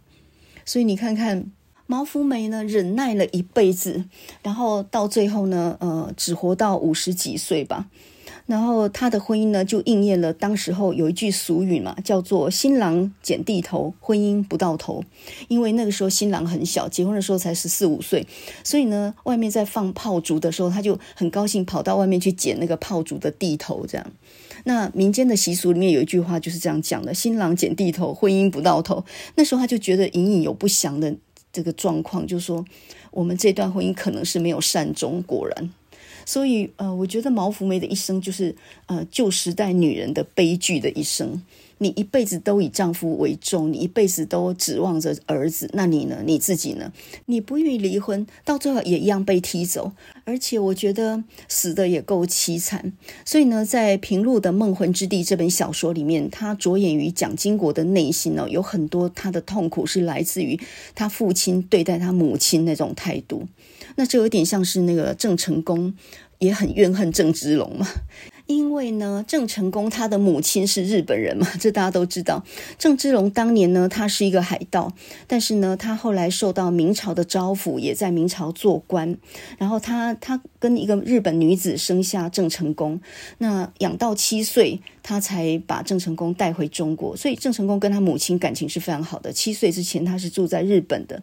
[0.64, 1.46] 所以你看看
[1.88, 4.06] 毛福梅呢，忍耐了一辈子，
[4.44, 7.88] 然后到最后呢，呃，只活到五十几岁吧。
[8.52, 15.02] 然后他的婚姻呢，就应验了当时候有一句俗语嘛，叫做“新郎捡地头，婚姻不到头”。
[15.48, 18.28] 因为那个时候新郎很小，结婚的时候才十四五岁，
[18.62, 24.06] 所以呢，外面在放炮竹的时候，他就很高兴跑到外面去捡那个炮竹的地头，这样。
[24.66, 31.16] 那民间的习俗里面有一句话就是这样讲的：“新郎捡地头，婚姻不到头。”那时候他就觉得隐隐有不祥的
[31.54, 32.66] 这个状况，就说
[33.12, 35.24] 我们这段婚姻可能是没有善终。
[35.24, 35.70] 果然，
[36.26, 38.56] 所以呃，我觉得毛福梅的一生就是
[38.86, 41.42] 呃旧时代女人的悲剧的一生。
[41.84, 46.22] 你一辈子都以丈夫为重，你一辈子都指望着儿子，那你呢？
[46.24, 46.94] 你自己呢？
[47.26, 49.92] 你不愿意离婚，到最后也一样被踢走，
[50.24, 52.94] 而且我觉得死的也够凄惨。
[53.26, 60.60] 所以呢，在平路的《梦魂之地》这本小说里面，他着眼于蒋经国的内心呢，有很多他的痛苦是来自于
[60.94, 63.48] 他父亲对待他母亲那种态度。
[63.96, 65.94] 那就有点像是那个郑成功
[66.40, 67.88] 也很怨恨郑芝龙嘛。
[68.48, 72.44] 因为呢，郑成功他的母亲是日本人嘛，这大家都知道。
[72.78, 74.92] 郑芝龙当年呢，他是一个海盗，
[75.26, 79.18] 但是呢，他后来受到明朝的招抚，也在明朝做官。
[79.58, 83.02] 然后他他跟一个日本女子生下郑成功，
[83.40, 87.18] 那养到七岁，他才把郑成功带回中国。
[87.18, 89.34] 所以郑成功跟他母亲感情是非常好的。
[89.34, 91.22] 七岁之前他是住在日本的。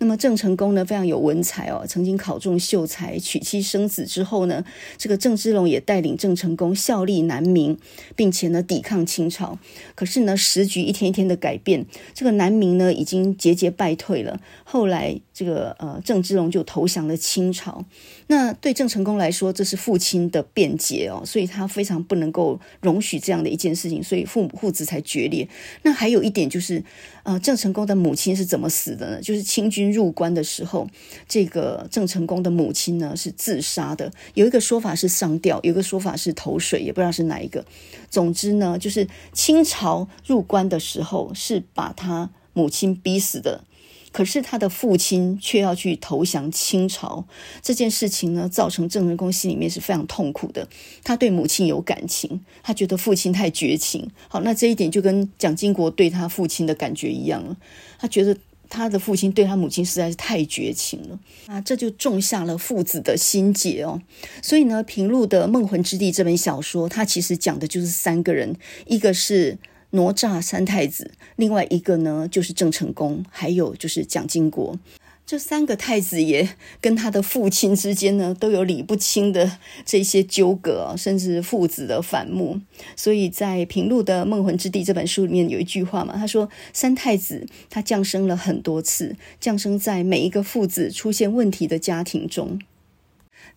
[0.00, 4.64] 那么郑成功呢，非常有文采哦，曾经考中秀才，娶妻生子之后呢，
[4.96, 6.74] 这个郑芝龙也带领郑成功。
[6.74, 7.76] 效力南明，
[8.16, 9.58] 并且呢抵抗清朝，
[9.94, 14.40] 可是呢时局一天一天的改变，这个南明呢已经节节败退了。
[14.64, 17.84] 后来这个呃郑芝龙就投降了清朝。
[18.30, 25.48] 那对郑成功来说，这是父亲的辩解哦，所以他非常不能够容许这样的一件事情，所以父母父子才决裂。
[25.82, 26.84] 那还有一点就是，
[27.22, 29.22] 呃郑成功的母亲是怎么死的呢？
[29.22, 30.86] 就是清军入关的时候，
[31.26, 34.12] 这个郑成功的母亲呢是自杀的。
[34.34, 37.64] 有一个说法是上吊，有一个说法是投水，也不知道是哪一个。
[38.10, 43.64] 总之呢，就是清朝入关的时候是把他母亲逼死的。
[44.10, 47.24] 可是他的父亲却要去投降清朝，
[47.62, 50.66] 这件事情呢，造成郑成功心里面是非常痛苦的。
[51.04, 54.10] 他对母亲有感情，他觉得父亲太绝情。
[54.28, 57.56] 好，那这一点就跟蒋经国对他父亲的感觉一样了。
[57.98, 58.36] 他觉得
[58.68, 64.00] 他的父亲对他母亲实在是太绝情了啊，这就种下了父子的心结哦。
[64.42, 69.58] 所以呢，平路的《梦魂之地》这本小说，它其实讲的就是三个人，一个是。
[69.90, 74.78] 哪吒三太子，另外一个呢就是郑成功，还有就是蒋经国，
[75.24, 76.48] 这三个太子爷
[76.80, 82.60] 跟他的父亲之间呢都有理不清的这些纠葛，甚至父子的反目。
[82.96, 92.58] 所以在平路的《梦魂之地》这本书里面有一句话嘛，他说三太子他降生了很多次，降生在每一个父子出现问题的家庭中。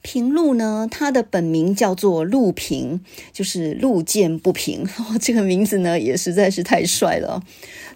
[0.01, 4.87] 平路呢，他的本名叫做路平，就是路见不平。
[5.21, 7.43] 这个名字呢，也实在是太帅了。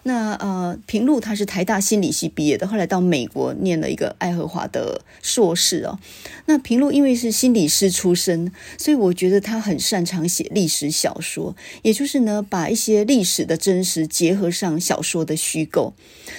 [0.04, 5.98] 那呃，平路他是台大心理系毕业的，后来到美国念了一个爱荷华的硕士哦。
[6.44, 15.92] 那平路因为是心理师出身，所以我觉得他很擅长写历史小说，也就是呢，把一些历史的真实结合上小说的虚构。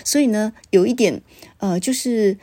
[0.06, 1.22] 所以呢，有一点
[1.58, 2.38] 呃，就是。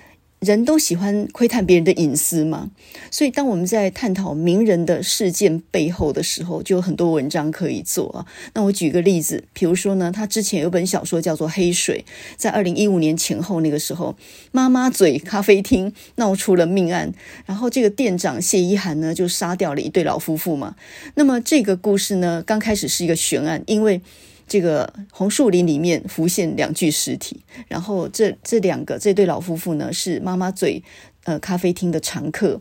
[0.44, 2.70] 人都喜欢窥探别人的隐私嘛，
[3.11, 8.26] 所以当我们在探讨名人的事件背后的时候，就有很多文章可以做啊。
[8.52, 12.04] 那我举个例子，比如说呢，他之前有本小说叫做《黑水》，
[12.37, 14.14] 在二零一五年前后那个时候，
[14.52, 17.12] 妈妈嘴咖啡厅闹出了命案，
[17.46, 20.76] 然后这个店长谢依涵呢就杀掉了一对老夫妇嘛。
[21.14, 24.00] 那么这个故事呢，刚开始是一个悬案，因为。
[24.47, 30.83] 这个红树林里面浮现两具尸体，然后这这两个这对老夫妇呢，是妈妈嘴
[31.25, 32.61] 呃咖啡厅的常客。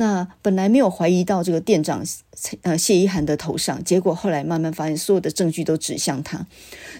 [0.00, 2.02] 那本来没有怀疑到这个店长
[2.62, 6.46] 呃谢一涵的头上，结果后来慢慢发现所有的证据都指向他，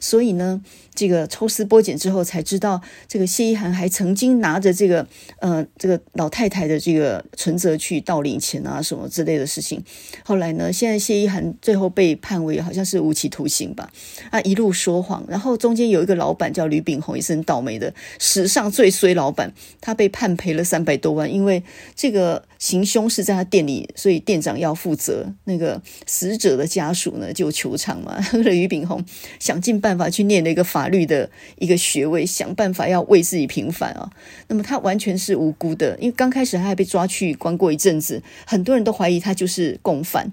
[0.00, 0.60] 所以呢，
[0.94, 5.06] 这个抽丝剥茧之后才知道，这个谢一涵还曾经拿着这个
[5.38, 9.82] 呃这个老太太的这个存折去盗领钱啊什么之类的事情。
[10.22, 13.90] 后来呢，现在谢一涵最后被判为好像是无期徒刑吧，
[14.30, 21.62] 啊一路说谎，然后中间有一个老板叫吕炳宏，也是很倒霉的，史上最衰老板，他被判赔了三百多万，因为
[21.96, 25.34] 这个行凶是在他店里，所以店长要负责。
[25.44, 28.20] 那个死者的家属呢，就求偿嘛。
[28.34, 29.04] 吕炳宏
[29.40, 34.10] 想尽办法去念了一个法律的一个学位，想办法要为自己平反啊。
[34.48, 40.30] 那么他完全是无辜的，因为刚开始他还被抓去关过一阵子，很多人都怀疑他就是共犯。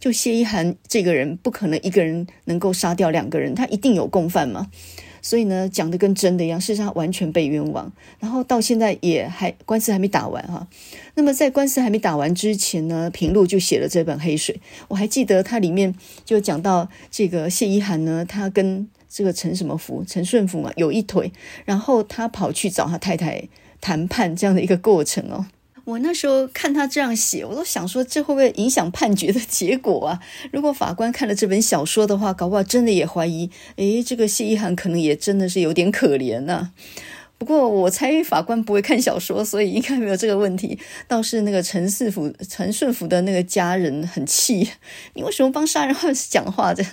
[0.00, 4.68] 就谢一涵这个人，不可能一个人能够杀掉两个人，他一定有共犯嘛。
[5.28, 10.66] 所以呢，讲的跟真的一样，事实上完全被冤枉，然后到现在也还官司还没打完哈。
[11.16, 14.54] 那么在官司还没打完之前呢，平路就写了这本《黑水》，
[14.88, 21.30] 我还记得它里面就讲到这个谢一涵呢，他跟这个陈什么福、陈顺福嘛有一腿，
[21.66, 23.46] 然后他跑去找他太太
[23.82, 25.44] 谈判这样的一个过程哦。
[25.88, 30.20] 我那时候看他这样写，我都想说，这会不会影响判决的结果啊？
[30.52, 36.72] 如果法官看了这本小说的话，搞不好真的也怀疑，诶，这个谢一涵可能也真的是有点可怜呐、
[37.38, 40.78] 不过我猜法官不会看小说，所以应该没有这个问题。
[41.06, 44.68] 倒是那个陈四福、陈顺福的那个家人很气，
[45.14, 46.84] 你为什么帮杀人犯讲话的？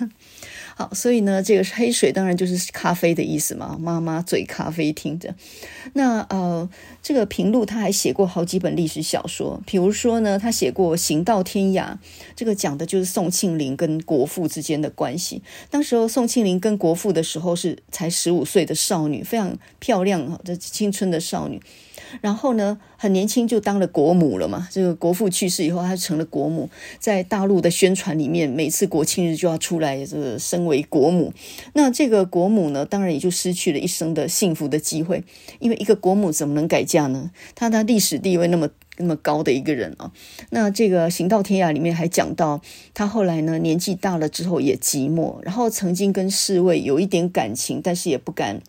[0.78, 3.78] 好，所以呢，这个黑水当然就是咖啡的意思嘛。
[3.80, 5.34] 妈妈嘴咖啡厅的。
[5.94, 6.68] 那呃，
[7.02, 11.92] 这个平路他还写过好几本历史小说，比如说呢，他写过《行到天涯》，
[12.36, 15.40] 这个讲的就是宋庆龄跟国父之间的关系。
[15.70, 21.58] 当时候宋庆龄跟国父的时候是才十五岁的少女，非常漂亮的青春的少女。
[22.20, 24.68] 然后呢，很年轻就当了国母了嘛。
[24.70, 31.32] 这个国父去世以后，她成了国母，在大陆的宣传里面，每次国庆日就要出来这个身为国母。
[31.74, 35.24] 那这个国母呢，当然也就失去了一生的幸福的机会，
[35.58, 37.30] 因为一个国母怎么能改嫁呢？
[37.54, 40.12] 她的历史地位那么那么高的一个人啊。
[40.50, 42.60] 那这个《行到天涯》里面还讲到，
[42.94, 48.60] 她后来呢年纪大了之后也寂寞，然后曾经跟侍卫有一点感情，但是也不敢。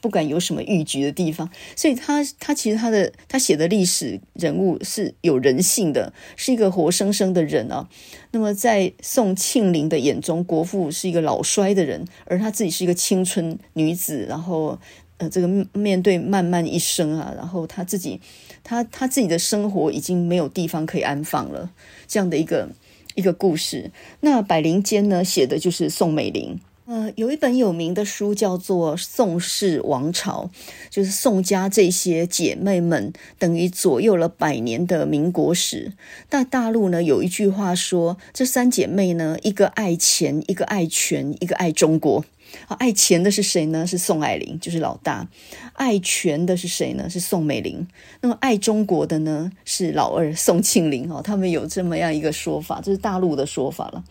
[0.00, 7.88] 不管有什么逾矩的地方，所以他他其实他的他写的历史人物是有人性的，是一个活生生的人啊。
[8.30, 14.78] 那么在宋庆龄的眼中，国父是一个老衰的人，而他自己是一个青春女子，然后
[15.18, 18.20] 呃，这个面对漫漫一生啊，然后他自己
[18.62, 21.70] 他他自己的生活已经没有地方可以安放了，
[22.06, 22.68] 这样的一个
[23.14, 23.90] 一个故事。
[24.20, 26.60] 那百灵间呢，写的就是宋美龄。
[26.86, 30.48] 呃，有一本有名的书叫做《宋氏王朝》，
[30.88, 35.92] 就是宋家这些姐妹们等于左右了百年的民国史。
[36.28, 42.24] 但大陆呢，有一句话说，这三姐妹呢，一个爱钱，一个爱权，一个爱中国。
[42.68, 43.84] 啊，爱钱的是谁呢？
[43.84, 45.28] 是宋霭龄，就是老大。
[45.72, 47.10] 爱权的是谁呢？
[47.10, 47.84] 是宋美龄。
[48.20, 49.50] 那么爱中国的呢？
[49.64, 51.12] 是老二宋庆龄。
[51.12, 54.04] 哦，他们有这么样一个说法，这是大陆的说法了。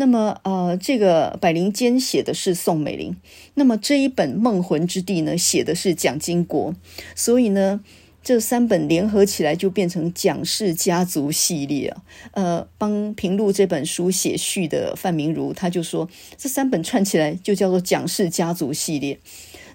[0.00, 3.14] 那么，呃，这个百灵间写的是宋美龄，
[3.52, 6.74] 那么这一本《梦魂之地》呢，写的是蒋经国，
[7.14, 7.80] 所以呢，
[8.22, 12.02] 这三本联合起来就变成蒋氏家族系列啊。
[12.32, 19.18] 呃，帮平路这本书写序的范明如他就说，这三本串起来就叫做蒋氏家族系列。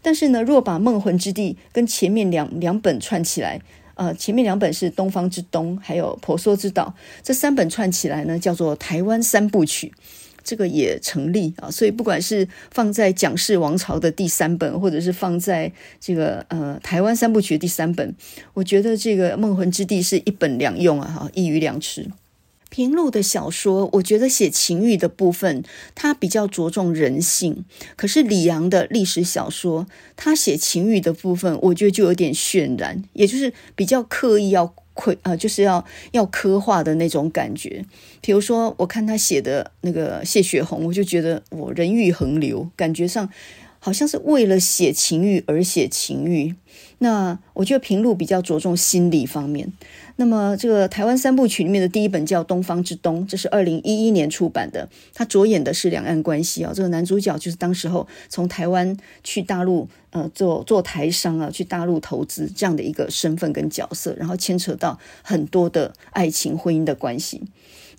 [0.01, 3.61] 但是呢，若把《梦魂之地》跟前面两两本串起来，
[3.95, 6.93] 呃，前面两本是《东方之东》，还有《婆娑之岛》，
[7.23, 9.87] 这三本串起来呢，叫做《台湾三部曲》，
[10.43, 11.71] 这个也成立啊。
[11.71, 18.15] 所以，不管是放在蒋氏王朝的第三本，或者是放在这个呃台湾三部曲的第三本，
[18.53, 22.05] 我觉得这个《梦魂之地》是一本两用啊，哈，一鱼两吃。
[22.75, 25.63] 平路的小说，我觉得写情欲的部分，
[25.95, 27.63] 他比较着重人性。
[27.95, 37.85] 可是李阳的历史小说，他写情欲的部分，我觉得就有点渲染，也就是比较刻意要刻啊，就是要要刻画的那种感觉。
[38.19, 43.29] 比如说，我看他写的那个谢雪红，我就觉得我人欲横流，感觉上
[43.79, 46.55] 好像是为了写情欲而写情欲。
[46.99, 49.71] 那我觉得平路比较着重心理方面。
[50.17, 54.87] 那么，这个台湾三部曲里面的第一本叫《东方之东》，这是二零一一年出版的。
[55.13, 56.71] 它着眼的是两岸关系啊。
[56.73, 58.95] 这个男主角就是当时候从台湾
[59.25, 67.41] 去大陆，呃，做做台商啊，去大陆投资这样的一个身份跟角色，然后牵扯到很多的爱情婚姻的关系。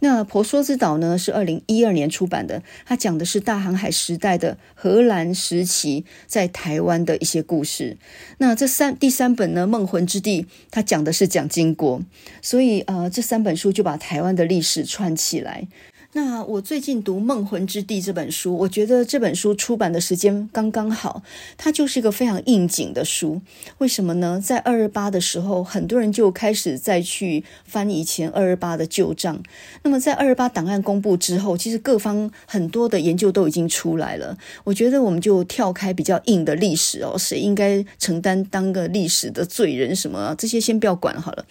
[0.00, 7.96] 那《婆娑之岛》呢是二零一二年出版的，它讲的是大航海时代的荷兰时期在台湾的一些故事。
[8.38, 12.02] 那这三第三本呢，《梦魂之地》，它讲的是蒋经国，
[12.42, 15.66] 所以呃，这三本书就把台湾的历史串起来。
[16.16, 21.22] 那我最近读《梦魂之地》这本书，我觉得这本书出版的时间刚刚好，
[21.58, 23.42] 它就是一个非常应景的书。
[23.76, 24.40] 为什么呢？
[24.42, 29.42] 在二二八的时候，很多人就开始再去翻以前二二八的旧账。
[29.82, 34.38] 那么在二二八档案公布之后，其实各方很多的研究都已经出来了。
[34.64, 41.44] 我觉得我们就跳开比较硬的历史哦，谁应该承担当个历史的罪人什么这些先不要管好了。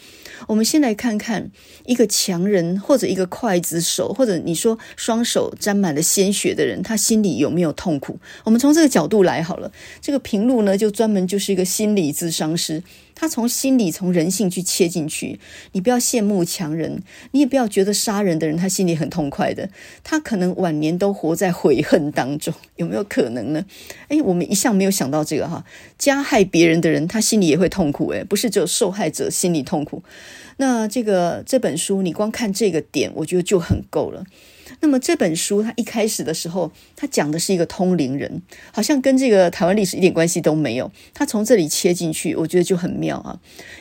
[0.48, 1.52] 我们先来看看
[1.86, 4.55] 一个强人或者一个刽子手，或者你。
[4.56, 8.18] 说双手沾满了鲜血的人，他心里有没有痛苦？
[8.46, 9.72] 我们从这个角度来好了。
[10.02, 12.82] 这个平路呢，就专门就是一个心理咨商师，
[13.16, 15.40] 他从心理、从人性去切进去。
[15.72, 17.02] 你不要羡慕强人，
[17.32, 19.70] 你也不要觉得杀人的人他心里很痛快的，
[20.04, 23.66] 他可能晚年都活在悔恨当中， 有没有可能呢？
[24.10, 25.66] 诶，我们一向没有想到这个哈，
[25.98, 30.04] 加害别人的人他心里也会痛苦，诶，不是只有受害者心里痛苦。
[30.58, 34.26] 那这个这本书，你光看这个点，我觉得就很够了。
[34.80, 38.42] 那么这本书，它一开始的时候，它讲的是一个通灵人，
[38.72, 40.92] 好像跟这个台湾历史一点关系都没有。
[41.14, 43.40] 它从这里切进去，我觉得就很妙啊。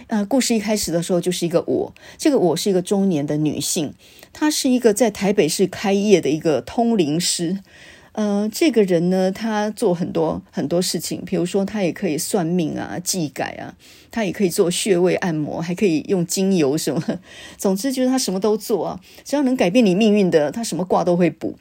[0.08, 3.94] 呃，故事一开始的时候就是一个我，这个我是一个中年的女性，
[4.32, 7.58] 她是一个在台北市开业的一个通灵师。
[8.14, 13.74] 呃，这个人呢，他做很多很多事情，比如说他也可以算命啊、祭改啊，
[14.12, 17.02] 他也可以做穴位按摩，还可以用精油什么。
[17.56, 21.58] 总之就是他什么都做啊，只要能改变你命运的，他什么卦都会补。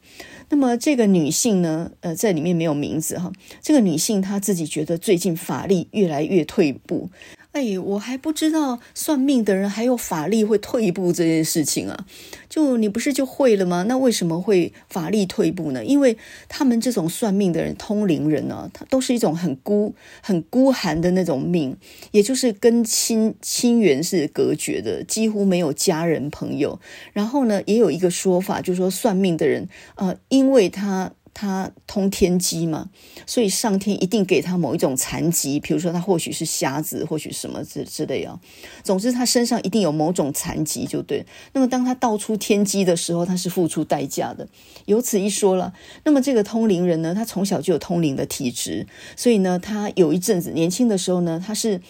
[0.49, 3.31] 那么这个女性呢，呃，在里面没有名字哈。
[3.59, 7.09] 这个女性她自己觉得最近法力越来越退步。
[7.53, 12.05] 哎，我还不知道算命的人还有法力会退步这件事情啊！
[12.49, 13.85] 就你不是就会了吗？
[13.87, 15.85] 那为什么会法力退步呢？
[15.85, 16.17] 因为
[16.49, 19.93] 他们这种算命的人、通灵人呢、啊，他都是一种很孤、
[20.23, 21.77] 很孤寒的那种命，
[22.09, 26.79] 也就是跟亲亲缘是隔绝的，几乎没有家人朋友。
[27.11, 31.11] 然后呢，也有一个说法，就是说算命的人，呃，因为他。
[31.33, 32.89] 他通天机嘛，
[33.25, 38.39] 所以上天一定给他某一种残疾，比如说他或许是瞎子，或许什么之之类啊。
[38.83, 41.25] 总之，他身上一定有某种残疾，就对。
[41.53, 44.47] 那么，当他道出天机的时候，他是付出代价的。
[44.85, 45.73] 由此一说了，
[46.03, 51.81] 那么这个通灵人呢，他从小就有通灵的体质，所以呢，他有一阵子年轻的时候呢，他是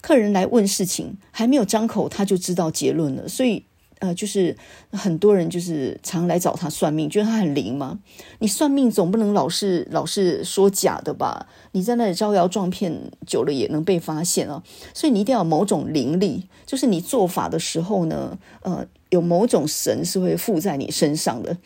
[0.00, 3.64] 客人来问事情，还没有张口，他就知道结论了，所以。
[4.00, 4.56] 呃，就是
[4.92, 7.98] 很多人就是常来找他算命，觉得他很灵嘛。
[8.38, 11.46] 你算命总不能老是老是说假的吧？
[11.72, 14.62] 你在那里招摇撞骗久了也能被发现啊。
[14.94, 21.56] 所以你一定要有某种灵力，就是你做法的时候呢，呃，有某种神是会附在你身上的。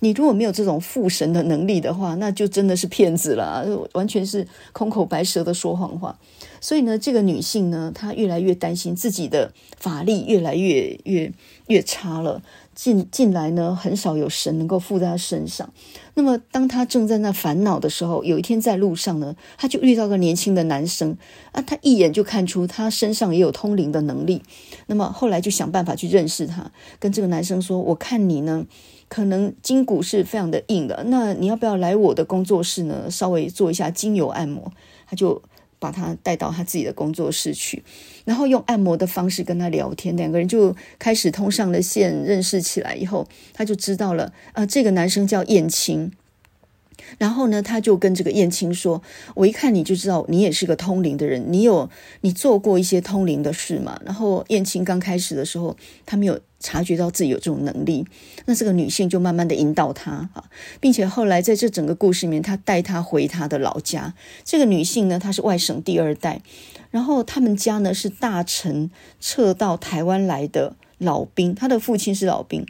[0.00, 6.18] 你如果没有这种附神的能力的话，那就真的是骗子了，完全是空口白舌的说谎话。
[6.62, 11.32] 所以呢，这个女性呢，她越来越担心自己的法力越来越越
[11.66, 12.40] 越差了。
[12.74, 15.70] 近近来呢，很少有神能够附在她身上。
[16.14, 21.18] 那么，当她正在那烦恼的时候，有一天在路上呢，她就遇到个年轻的男生
[21.50, 24.42] 啊，她一眼就看出他身上也有通灵的能力。
[24.86, 28.64] 那么后来就想办法去认识他，跟这个男生说：“我看你呢。”
[29.12, 33.10] 可能筋骨是非常的硬的，那你要不要来我的工作室呢？
[33.10, 34.72] 稍微做一下精油按摩，
[35.06, 35.42] 他就
[35.82, 37.82] 把他带到他自己的工作室去，
[38.24, 46.12] 然后用按摩的方式跟他聊天，两个人就开始通上了线，认识起来以后，他就知道了，啊、呃，这个男生叫燕青。
[47.18, 49.02] 然后呢，他就跟这个燕青说
[49.34, 51.90] ：“我一看你就知道，你也是个通灵的人，你有
[52.22, 55.76] 你做过一些通灵的事嘛。”然后燕青刚开始的时候，
[56.06, 58.06] 他没有察觉到自己有这种能力。
[58.46, 60.44] 那这个女性就慢慢的引导他啊，
[60.80, 64.14] 并且后来在这整个故事里面，他带他回他的老家。
[64.44, 66.40] 这个女性呢，她是外省第二代，
[66.90, 68.90] 然后他们家呢是大陈
[69.20, 72.64] 撤到台湾来的老兵，他的父亲是老兵。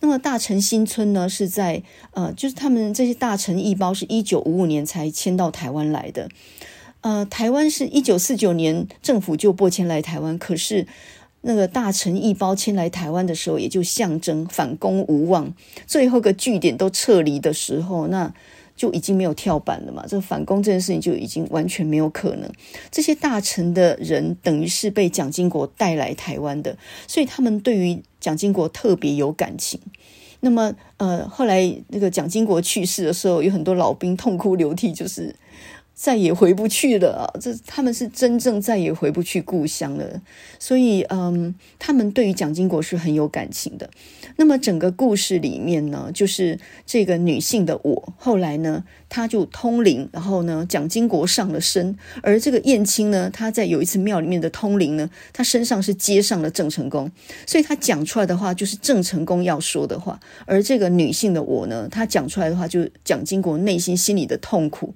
[0.00, 6.28] 那么大陈新村呢，是在呃，就是他们这些大陈义胞是一九五五年才迁到台湾来的，
[7.02, 10.88] 呃，台湾是一九四九年政府就拨迁来台湾，可是
[11.42, 15.54] 那个大臣一包迁来台湾的时候，也就象征反攻无望，
[15.86, 18.32] 最后个据点都撤离的时候，那。
[18.74, 22.50] 就已经没有跳板了嘛，这个反攻这件事情就已经完全没有可能。
[22.90, 26.76] 这些大臣的人等于是被蒋经国带来台湾的，
[27.06, 29.78] 所以他们对于蒋经国特别有感情。
[30.40, 35.36] 那么，呃，后来那个蒋经国去世的时候，有很多老兵痛哭流涕，就是
[36.02, 37.32] 再也回不去了！
[37.40, 40.20] 这他们是真正再也回不去故乡了。
[40.58, 43.88] 所以，嗯，他们对于蒋经国是很有感情的。
[44.34, 57.12] 那么，整个故事里面呢，就是这个女性的我，后来呢，她就通灵，然后呢，蒋经国上了身，而这个燕青呢，他在有一次庙里面的通灵呢，他身上是接上了郑成功，
[57.46, 64.92] 所以他讲出来的话就是郑成功要说的话，而这个女性的我呢，她讲出来的话就是蒋经国内心心里的痛苦。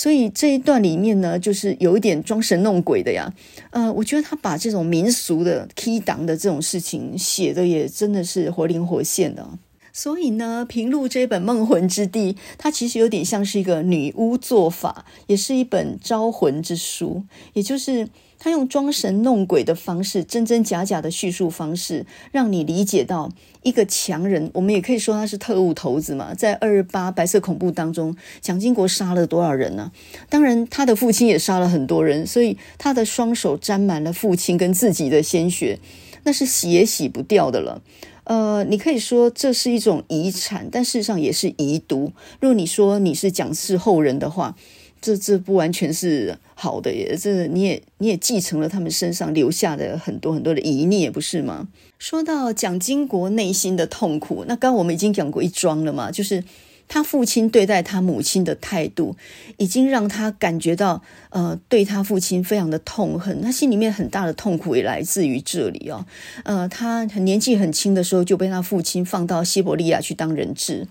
[0.00, 3.30] 所以这一段里面呢，就是有一点装神弄鬼的呀。
[3.68, 9.46] 呃，我觉得他把这种民俗的踢档的这种事情写的也真的是活灵活现的。
[9.92, 18.08] 所以呢，平路这本《梦魂之地》，它其实有点像是一个女巫做法，也是一本招魂之书，也就是。
[18.42, 23.30] 他用装神弄鬼的方式，真真假假的叙述方式，让你理解到
[23.62, 24.50] 一个强人。
[24.54, 26.32] 我们也可以说他是特务头子嘛。
[26.32, 29.92] 在二二八白色恐怖当中，蒋经国杀了多少人呢？
[30.30, 35.78] 当然，他的父亲也杀了很多人，所以他的双手沾满了父亲跟自己的鲜血，
[36.24, 37.82] 那是洗也洗不掉的了。
[38.30, 42.12] 呃，你可以说这是一种遗产，但事实上也是遗毒。
[42.38, 44.54] 如果你说你是蒋氏后人的话，
[45.00, 51.66] 这这不完全是好的耶，这你也你也继承了他们身上留下的很多很多的遗孽，不是吗？
[51.98, 56.44] 说到蒋经国内心的痛苦，那刚刚我们已经讲过一桩了嘛，就是
[56.92, 59.14] 他父亲对待他母亲的态度，
[59.58, 66.04] 已经让他感觉到呃，对他父亲非常的痛恨，他心里面很大的痛苦也来自于这里哦。
[66.42, 70.88] 呃，他年纪很轻的时候就被他父亲放到西伯利亚去当人质。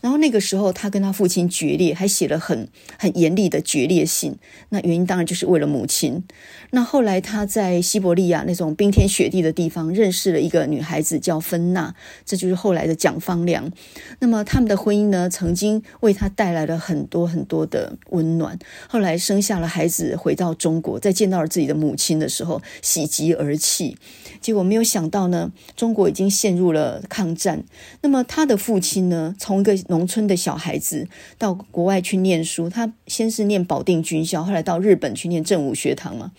[0.00, 4.36] 然后那个时候，他跟他父亲决裂，还写了很很严厉的决裂信。
[4.70, 6.24] 那原因当然就是为了母亲。
[6.70, 11.94] 那后来他在西伯利亚那种冰天雪地的地方，认识了一个女孩子叫芬娜，
[12.24, 13.70] 这就是后来的蒋方良。
[14.20, 18.58] 那么他们的婚姻呢，曾经为他带来了很多很多的温暖。
[18.88, 23.96] 后来生下了孩子，回到中国，在见到了自己的母亲的时候，喜极而泣。
[24.40, 27.64] 结果没有想到呢，中国已经陷入了抗战。
[28.02, 31.06] 那么他的父亲呢，从一个农村的小孩子
[31.38, 36.32] 到国外去念书，他先是念保定军校，后来到日本去念正武学堂嘛。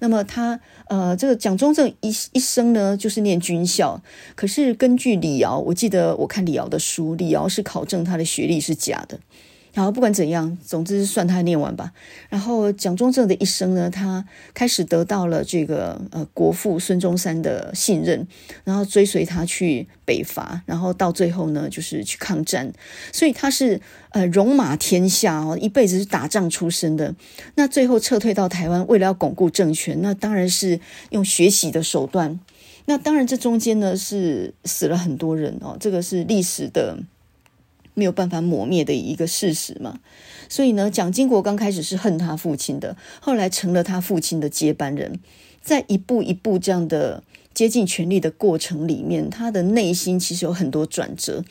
[0.00, 4.02] 那么他呃，这个蒋中正一一生呢，就是念军校。
[4.34, 9.20] 可是根据李敖，我记得我看李敖的书，李敖是考证他的学历是假的。
[9.76, 11.92] 然后不管怎样，总之算他念完吧。
[12.30, 14.24] 然后蒋中正的一生呢，他
[14.54, 18.26] 开始得到了这个呃国父孙中山的信任，
[18.64, 22.72] 然后追随他去北伐，然后到最后呢，就是去抗战。
[23.12, 23.78] 所以他是
[24.12, 27.14] 呃戎马天下哦，一辈子是打仗出身的。
[27.56, 32.40] 那最后撤退到台湾，为了要巩固政权，那当然是用学习的手段。
[32.86, 36.98] 那当然这中间呢是死了很多人哦，这个是历史的。
[37.98, 40.00] 没有办法抹灭的一个事实嘛，
[40.50, 45.18] 所以呢，蒋经国刚开始是恨他父亲的，后来成了他父亲的接班人，
[45.62, 47.22] 在一步一步这样的
[47.54, 51.42] 接近权力的过程里面，他的内心其实有很多转折。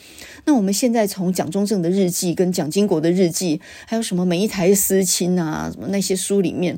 [0.45, 6.77] 那我们现在从蒋中正的日记、跟蒋经国的日记，还有什么梅一台私亲啊，什么那些书里面，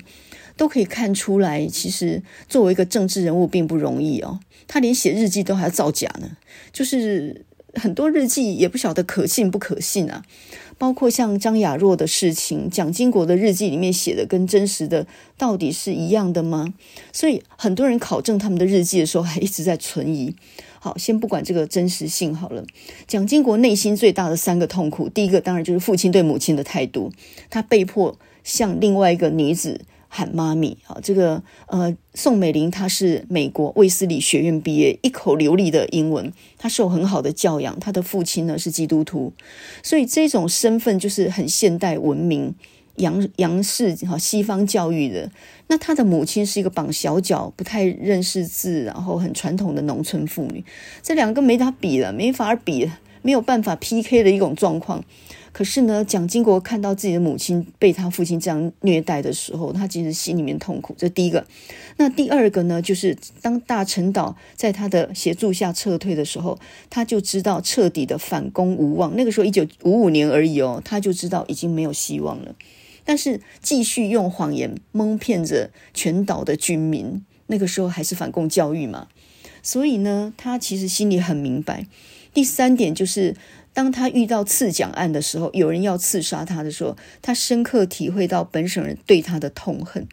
[0.56, 6.38] 都可以看出来，其实作为一个政治人物并不容易哦，他连写日记都还要造假呢，
[6.72, 7.44] 就是。
[7.78, 10.24] 很多日记也不晓得可信不可信啊，
[10.78, 15.06] 包括像张亚若的事情，蒋经国的日记里面写的跟真实的
[15.38, 16.74] 到底是一样的吗？
[17.14, 20.36] 所以很多人考证他们的日记的时候，还一直在存疑。
[20.80, 22.64] 好，先不管这个真实性好了。
[23.08, 27.12] 蒋经国内心最大的三个痛苦，第一个当然就是父亲对母亲的态度，
[27.50, 29.82] 他被迫向另外一个女子。
[30.18, 39.32] 喊妈咪啊，这个呃，宋美龄她是美国卫斯理学院毕业，一口流利的英文，她受很好的教养，她的父亲呢是基督徒，
[39.84, 42.56] 所以这种身份就是很现代文明、
[42.96, 45.30] 洋洋式哈西方教育的。
[45.68, 50.66] 那她的母亲是一个绑小脚、不太认识字，然后很传统的农村妇女，
[51.04, 52.90] 这两个没法比了，没法比，
[53.22, 55.04] 没有办法 PK 的一种状况。
[55.58, 60.94] 可是呢，蒋经国看到自己的母亲被他父亲这样虐待的时候，他其实心里面痛苦。
[60.96, 61.44] 这第一个。
[61.96, 66.60] 那第二个呢，就是当大陈岛在他的协助下撤退的时候，
[66.92, 69.16] 他就知道彻底的反攻无望。
[69.16, 72.54] 那个时候一九五五年而已哦，他就知道已经没有希望了。
[73.04, 79.08] 但是继续用谎言蒙骗着全岛的军民，那个时候还是反共教育嘛。
[79.64, 81.88] 所以呢，他其实心里很明白。
[82.32, 83.36] 第三点就是。
[83.78, 90.08] 当他遇到刺蒋案的时候，有人要刺杀他的时候，他深刻体会到本省人对他的痛恨。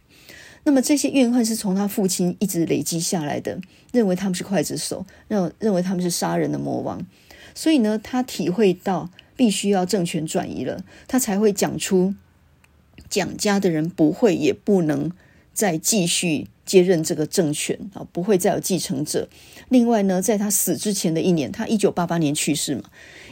[0.65, 3.59] 那么这些怨恨是从他父亲一直累积下来的，
[3.91, 7.07] 认为他们是刽子手，认认为他们是杀人的魔王。
[7.55, 12.15] 所以呢，他体会到必须要政权转移了，他才会讲出
[13.09, 15.11] 蒋家的人不会也不能
[15.55, 19.29] 再继续接任这个政权啊，不会再有继承者。
[19.69, 22.85] 另外呢，在他死之前的一年，他一九八八年去世嘛，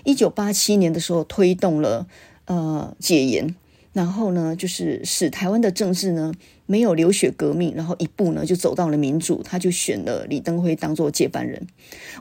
[0.05, 2.07] 一九八七年的时候推动了
[2.47, 3.55] 呃解严，
[3.93, 6.33] 然后呢，就是使台湾的政治呢
[6.67, 11.67] 没有流血革命，然后一步呢就走到了民主，他就选了李登辉当做接班人。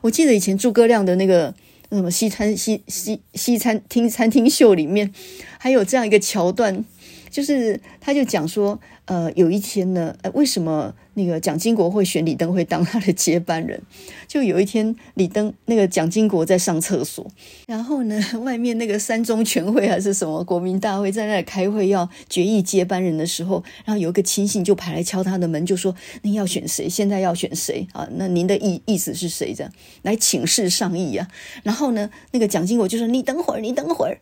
[0.02, 1.54] 我记得以前诸葛亮的那个。
[1.94, 5.12] 什么西餐西西西餐厅餐厅秀里面，
[5.60, 6.86] 还有这样一个桥段，
[7.30, 13.82] 就是他就讲说，呃，有一天呢，呃，为什么那个蒋经国会选李登辉当他的接班人？
[14.28, 17.26] 就有一天，李登那个蒋经国在上厕所，
[17.68, 25.94] 然后呢， 外面那个三中全会还是什么国民大会在那里开会要决议接班人的时候，然后有一个亲信就跑来敲他的门，就说
[26.24, 26.88] ：“您要选谁？
[26.88, 28.08] 现在要选谁啊？
[28.14, 29.54] 那您的意意思是谁？
[29.54, 29.72] 这样
[30.04, 31.28] 来请示上意啊？”
[31.64, 34.18] 然后呢，那个蒋经国就说：“你等会儿，你等会儿。”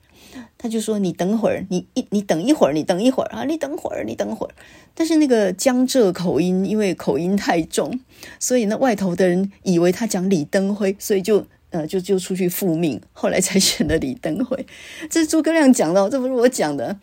[0.57, 4.53] 他就说：“你等会儿，你一你等一会儿，你等一会儿啊，你等会儿，你等会儿。”
[4.93, 7.99] 但是那个江浙口音，因为口音太重，
[8.39, 14.65] 所以那外头的人以为他讲李登辉，所以就呃就就出去复命，后来才选了李登辉。
[15.09, 16.99] 这是诸葛亮讲的，这不是我讲的。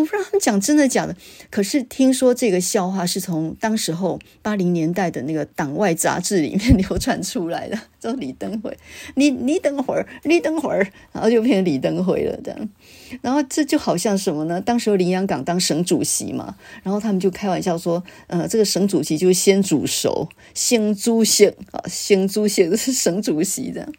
[0.00, 1.14] 我不知道他们讲真的假的，
[1.50, 7.78] 可是听说这个笑话是从当时候八零年代的那个党外杂志里面 流传出来的。
[8.00, 8.74] 叫李登辉，
[9.16, 12.68] 你你等会儿，你等会儿，然后就变成李登辉了，这样。
[13.20, 14.58] 然后这就好像什么呢？
[14.58, 23.92] 当时候林洋港当省主席嘛，然后他们就开玩笑说，呃，这个省主席就是先煮熟，先猪先啊，先猪先是 省主席这样。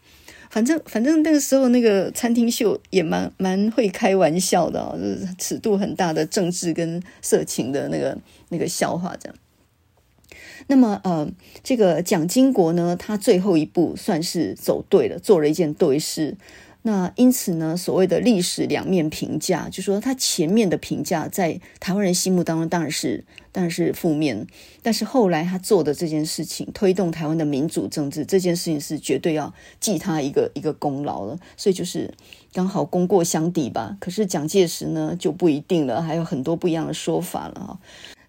[0.51, 8.17] 反正反正那个时候那个餐厅秀也蛮蛮会开玩笑的哦，就是尺度很大的政治跟色情的那个
[8.49, 9.37] 那个笑话这样。
[10.67, 11.27] 那么呃，
[11.63, 16.35] 这个蒋经国呢，他最后一步算是走对了，做了一件对事。
[16.83, 24.47] 那因此呢，所谓的历史两面评价，就说他前面的评价在台湾人心目当中当然是当然是负面，
[24.81, 32.11] 但是后来他做的这件事情，推动台湾的民主政治这件事情是绝对要记他一个一个功劳了，所以就是
[32.51, 33.95] 刚好功过相抵吧。
[33.99, 37.79] 可是蒋介石呢就不一定了，还有很多不一样的说法了哈。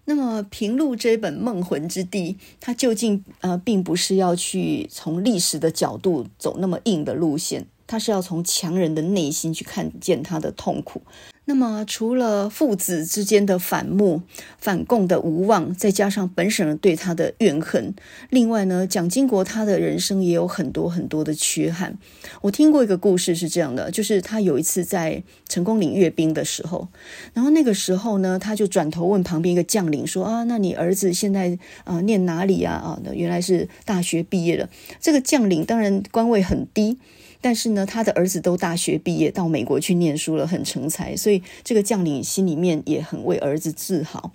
[0.05, 7.65] 那么平路这本《梦魂之地》，它究竟呃并不是要去从历史的角度走那么硬的路线。
[7.87, 11.01] 他是要从强人的内心去看见他的痛苦。
[11.45, 14.21] 那么，除了父子之间的反目、
[14.57, 17.93] 反共的无望，再加上本省人对他的怨恨，
[18.29, 21.97] 另外呢，蒋经国他的人生也有很多很多的缺憾。
[22.43, 26.87] 我听过一个故事是这样的，就是他有一次在成功岭阅兵的时候，
[27.33, 32.75] 然后那个时候呢，他就转头问旁边一个将领说：“啊，那你儿子现在啊念哪里啊？
[32.75, 34.69] 啊，原来是大学毕业了。”
[35.01, 36.99] 这个将领当然官位很低。
[37.43, 44.31] 但是呢，他的儿子都大学毕业，到美国去念书了，很成才，所以这个将领心里面也很为儿子自豪。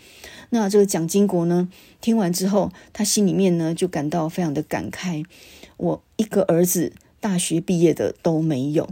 [0.50, 1.70] 那这个蒋经国呢，
[2.02, 5.24] 听完之后，他心里面呢就感到非常的感慨：
[5.78, 8.90] 我一个儿子大学毕业的都没有。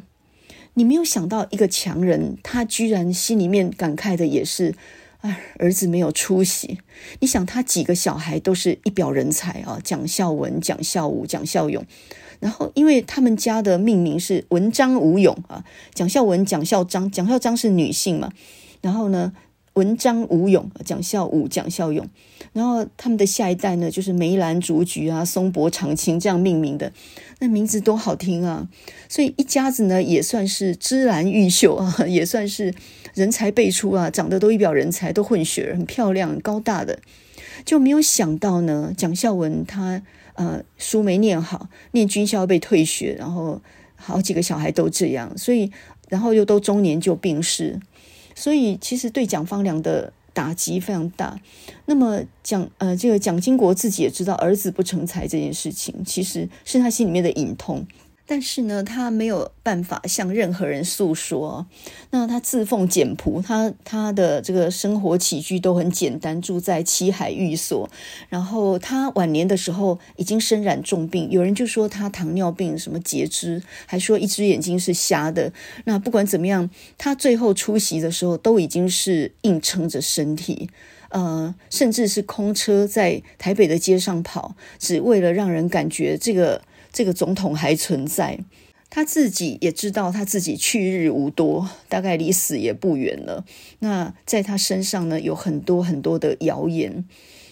[0.73, 4.75] 你没有想到，一个强人，他居然心里面感慨的也是，
[5.21, 6.79] 哎，儿子没有出息。
[7.21, 11.85] 你想，他几个小孩都是一表人才啊，蒋孝文、蒋孝武、蒋孝勇。
[12.41, 15.65] 然后，因为他们家的命名是文章武勇啊，
[15.95, 18.31] 蒋孝文、蒋孝章，蒋孝章是女性嘛。
[18.83, 19.33] 然后呢，
[19.75, 22.07] 文章武勇，蒋孝武、蒋孝勇。
[22.53, 26.93] 然后他们的下一代呢，就是梅兰竹菊啊、松柏长青这样命名的，
[27.41, 28.69] 那名字多好听啊！
[29.09, 32.73] 所以一家子呢，也算是芝兰玉秀啊， 也算是
[33.15, 37.01] 人才辈出啊，长得都一表人才，都混血，很漂亮、高大的。
[37.65, 40.03] 就没有想到呢，蒋孝文他。
[40.37, 43.61] 呃，书没念好，念军校被退学，然后
[43.97, 45.71] 好几个小孩都这样，所以
[46.09, 47.81] 然后又都中年就病逝，
[48.35, 51.41] 所以其实对蒋方良的打击非常大。
[51.87, 57.87] 那么蒋呃，这个蒋经国自己也知道儿子不成才这件事情，其实是他心里面的隐痛。
[58.29, 61.65] 但是呢，他没有办法向任何人诉说。
[62.11, 67.89] 那他自奉简朴，他他的这个生活起居都很简单，住在七海寓所。
[68.29, 75.53] 然后他晚年的时候已经身染重病，有人就说他糖尿病什么截肢，还说一只眼睛是瞎的。
[75.85, 76.69] 那不管怎么样，
[76.99, 80.69] 他最后出席的时候都已经是硬撑着身体，
[81.11, 86.63] 呃，甚至是空车在台北的街上跑，只为了让人感觉这个。
[86.97, 88.39] 这个总统还存在，
[88.89, 93.45] 他自己也知道他自己去日无多，大概离死也不远了。
[93.81, 97.05] 那在他身上呢，有很多很多的谣言。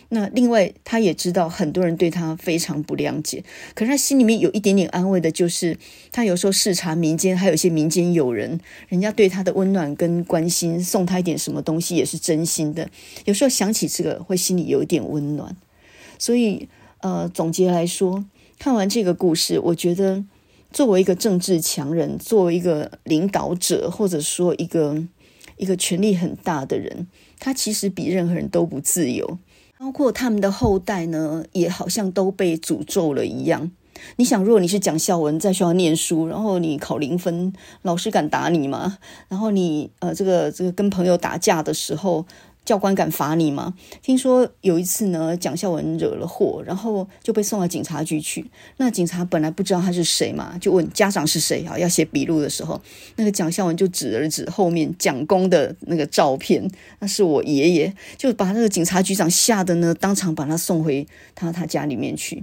[0.09, 5.77] 那另外，他也知道很多人对他非常不谅解，可是他心里面有一点点安慰的，就是
[6.11, 12.89] 他有时候视察民间，还有一些民间友人，人家对他的温暖跟关心，送他一点什么东西也是真心的。
[13.27, 15.55] 有时候想起这个，会心里有一点温暖。
[16.19, 16.67] 所以，
[17.01, 18.25] 呃，总结来说，
[18.59, 20.25] 看完这个故事，我觉得
[20.73, 25.03] 作为一个政治强人，作为一个领导者，或者说一个
[25.57, 27.07] 一个权力很大的人，
[27.39, 29.39] 他其实比任何人都不自由。
[29.79, 33.71] 包括他们的后代呢，也好像都被诅咒了一样。
[34.17, 37.53] 你想，如果你是蒋孝文在学校念书，然后你考零分，
[37.83, 38.99] 老师敢打你吗？
[39.29, 42.27] 然后你呃，这个这个跟朋友打架的时候。
[42.65, 43.75] 教官敢罚你吗？
[44.03, 48.45] 听说有一次呢，蒋孝文惹了祸，然后就被送到警察局去。
[48.79, 51.79] 那警察本来不知道他是谁嘛，就问家长是谁啊？
[51.79, 52.81] 要写笔录的时候，
[53.17, 56.67] 那个蒋孝文就指了指后面蒋公的那个照片，
[57.01, 62.43] 那是我爷爷，就把那个警察局长吓得呢，当场把他送回他他家里面去。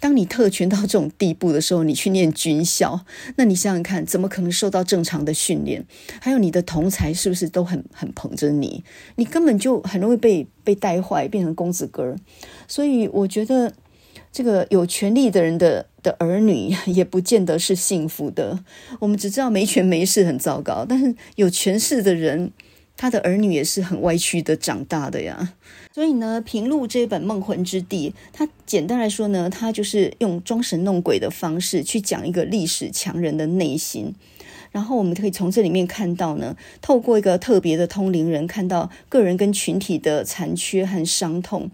[0.00, 3.04] 当你特权到这种地步的时候，你去念军校，
[3.36, 5.84] 那你想想看，怎么可能受到正常的训练？
[6.20, 8.82] 还有你的同才是不是都很很捧着你？
[9.16, 12.16] 你根本就很容易被被带坏，变成公子哥。
[12.66, 13.74] 所以我觉得，
[14.32, 18.64] 这个有权力的人的的儿女 也不见得是幸福的。
[19.00, 22.50] 我们只知道没权没势很糟糕，但是有权势的人，
[22.96, 25.54] 他的儿女也是很歪曲的长大的呀。
[25.92, 34.14] 所以呢，平路这本《梦魂之地》，它简单来说呢，它就是用装神弄鬼的方式去讲一个历史强人的内心。
[34.70, 41.68] 然后我们可以从这里面看到呢，透过一个特别的通灵人，看到个人跟群体的残缺和伤痛。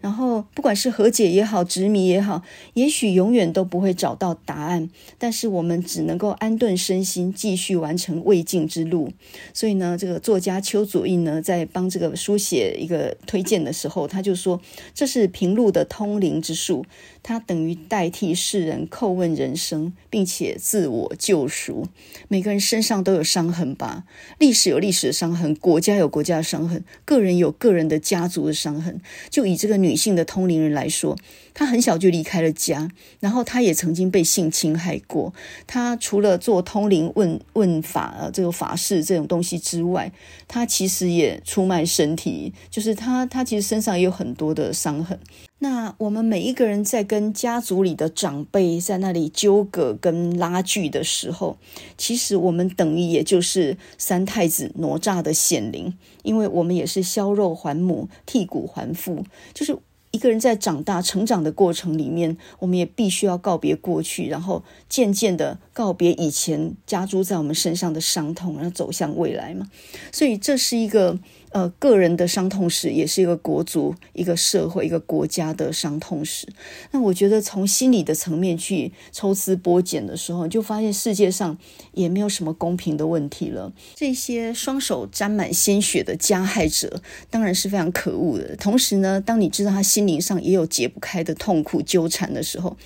[0.00, 2.42] 然后，不管是和解也好，执迷也好，
[2.74, 4.88] 也许永远都不会找到答案。
[5.18, 9.12] 但是我们只能够安顿身心，继续完成未尽之路。
[9.52, 14.60] 所以呢，这个作家邱祖印呢，在帮这个书写一个推荐的时候，他就说，
[14.94, 16.84] 这是平路的通灵之术，
[17.24, 21.88] 它等于代替世人叩问人生，并且自我救赎。
[22.28, 24.04] 每个人身上都有伤痕吧？
[24.38, 29.00] 历史有历史的伤痕，国家有国家的伤痕，个人有个人的家族的伤痕。
[29.28, 29.80] 就以这个。
[29.80, 31.16] 女性的通灵人来说，
[31.52, 32.88] 他很小就离开了家，
[33.18, 35.32] 然后他也曾经被性侵害过。
[35.66, 40.12] 他除了做通灵问问法呃这个法事这种东西之外，
[40.48, 45.18] 他其实也出卖身体，就是他，他其实身上也有很多的伤痕。
[45.62, 51.58] 那我们每一个人在跟家族里的长辈在那里纠葛跟拉锯的时候，
[51.98, 55.92] 其实我们等于也就是三太子哪吒的显灵，
[56.22, 59.76] 因为我们也是削肉还母，剔骨还父，就是。
[60.10, 69.68] 一个人在长大成长的过程里面，我们也必须要告别过去，然后渐渐的告别以前加诸在我们身上的伤痛，然后走向未来嘛。
[70.12, 71.18] 所以这是一个。
[71.52, 76.46] 呃，个人的伤痛史也是一个国族、一个社会、一个国家的伤痛史。
[76.92, 81.58] 那我觉得从心理的层面去抽丝剥茧的时候，就发现世界上
[81.92, 83.72] 也没有什么公平的问题了。
[83.96, 88.54] 这些双手沾满鲜血的加害者，当然是非常可恶的。
[88.54, 92.76] 同时呢，当你知道他心灵上也有解不开的痛苦纠缠的时候，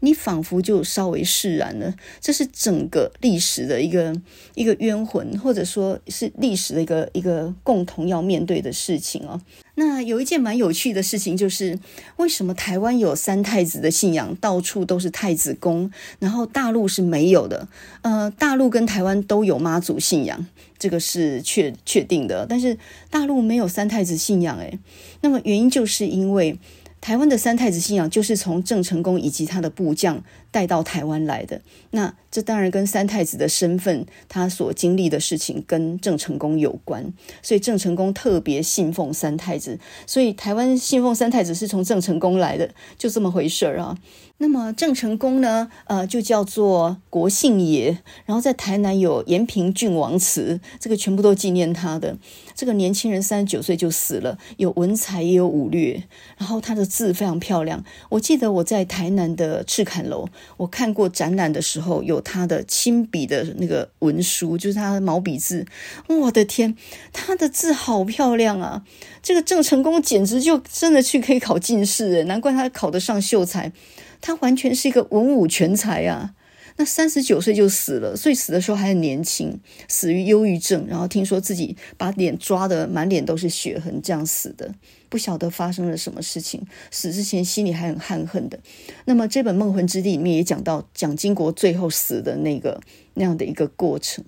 [0.00, 4.14] 你仿佛就稍微释然了，这是整个历史的一个
[4.54, 9.40] 一个冤魂，或者说是历史的一个一个共同要面对的事情哦。
[9.74, 11.78] 那有一件蛮有趣的事情，就是
[12.16, 17.68] 为什么台湾有三太子的信仰，到处都是太子宫，然后大陆是没有的。
[18.02, 20.46] 呃，大陆跟台湾都有妈祖信仰，
[20.78, 22.78] 这个是确确定的，但是
[23.10, 24.78] 大陆没有三太子信仰，诶，
[25.20, 26.58] 那么原因就是因为。
[27.00, 30.22] 台湾的三太子信仰就是从郑成功以及他的部将
[30.56, 31.60] 带到台湾来的。
[31.90, 37.12] 那这当然跟三太子的身份，他所经历的事情跟郑成功有关。
[37.42, 43.98] 所以郑成功特别信奉三太子，所以台湾信奉三太子是从郑成功来的，就这么回事儿啊。
[44.38, 47.98] 那么郑成功呢，呃，就叫做国姓爷。
[48.24, 52.16] 然后在台南有延平郡王祠，这个全部都纪念他的。
[52.54, 56.02] 这个年轻人三十九岁就死了，有文才也有武略，
[56.38, 57.82] 然后他的字非常漂亮。
[58.10, 65.66] 我记得我在台南的赤崁楼，我看过展览的时候，有他的亲笔的那个文书，就是他的毛笔字。
[66.08, 66.76] 我的天，
[67.12, 68.84] 他的字好漂亮啊！
[69.22, 73.72] 这个郑成功简直就真的去可以考进士诶，难怪他考得上秀才。
[74.20, 76.32] 他完全是一个文武全才啊！
[76.78, 84.74] 那三十九岁就死了，所以死的时候还很年轻，死于忧郁症，然后听说自己把脸抓得满脸都是血痕，这样死的，
[85.08, 88.58] 不晓得发生了什么事情，死之前心里还很憾恨的。
[89.04, 92.80] 那么这本《梦魂之地》里面也讲到蒋经国最后死的那个
[93.14, 94.24] 那样的一个过程。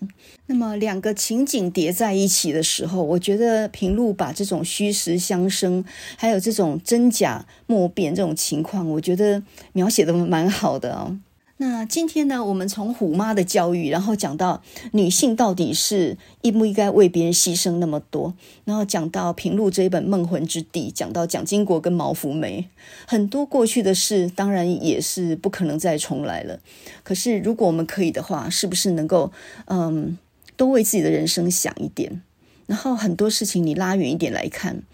[0.47, 5.85] 那么两个情景叠在一起的时候，我觉得平路把这种虚实相生，
[6.17, 11.19] 还有这种真假莫辨这种情况，我觉得描写的蛮好的哦。
[11.61, 18.33] 那今天呢，我们从虎妈的教育，然后讲到女性到底是应不应该为别人牺牲那么多，
[18.65, 22.69] 然后讲到平路这一本《梦魂之地》，讲到蒋经国跟毛福梅，
[23.09, 26.61] 很多过去的事，当然也是不可能再重来了。
[27.03, 29.33] 可是如果我们可以的话，是不是能够
[29.65, 30.17] 嗯，
[30.57, 32.23] 多为自己的人生想一点，
[32.67, 34.85] 然后很多事情你拉远一点来看。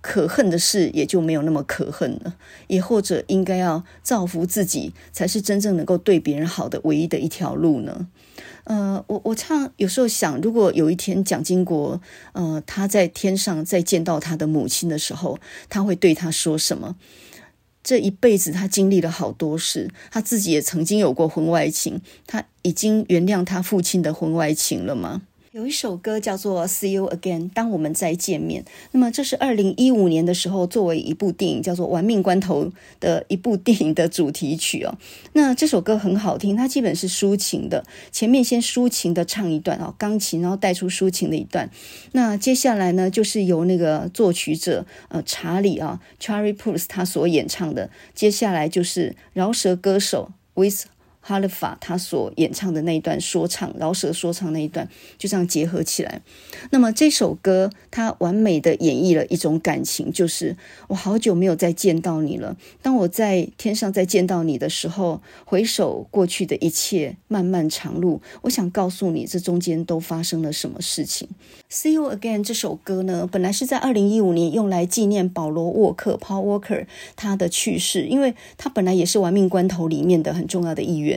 [0.00, 2.36] 可恨的事也就没有那么可恨了，
[2.68, 8.08] 也或者应该要造福自己，才是真正能够对别人好的唯一的一条路呢？
[8.64, 12.00] 呃，我我常有时候想，如果有一天蒋经国，
[12.32, 15.38] 呃，他在天上再见到他的母亲的时候，
[15.68, 16.96] 他会对他说什么？
[17.82, 25.22] 这一辈子他经历了好多事，他自己也曾经有过婚外情，他已经原谅他父亲的婚外情了吗？
[25.52, 28.64] 有一首歌叫做《See You Again》，当我们再见面。
[28.92, 32.66] 那么这是二零一五年的时候，作为一部电影叫做《玩命关头》
[33.00, 34.96] 的一部电影的主题曲哦。
[35.32, 37.84] 那这首歌很好听，它基本是抒情的。
[38.12, 41.68] 前面先抒情的唱一段哦，钢琴，然后带出抒情的一段。
[42.12, 47.90] 那接下来呢，就是由那个作曲者呃查理啊，Charlie Puth 他所演唱的。
[48.14, 50.84] 接下来就是饶舌歌手 Wiz。
[51.20, 56.22] 哈利法他所演唱的那一段说唱，饶舌说唱那一段，就这样结合起来。
[56.70, 60.56] 那么这首歌，它完美的演绎了一种感情，就是
[60.88, 62.56] 我好久没有再见到你了。
[62.80, 71.28] 当我在天上再见到你的时候，回首过去的一切，漫漫长路，我想告诉你，这中间都发生了什么事情。
[71.70, 81.09] See You Again 这首歌呢，本来是在二零一五年用来纪念保罗沃克 （Paul Walker） 他的去世，因为他本来也是玩命关头里面的很重要的一员。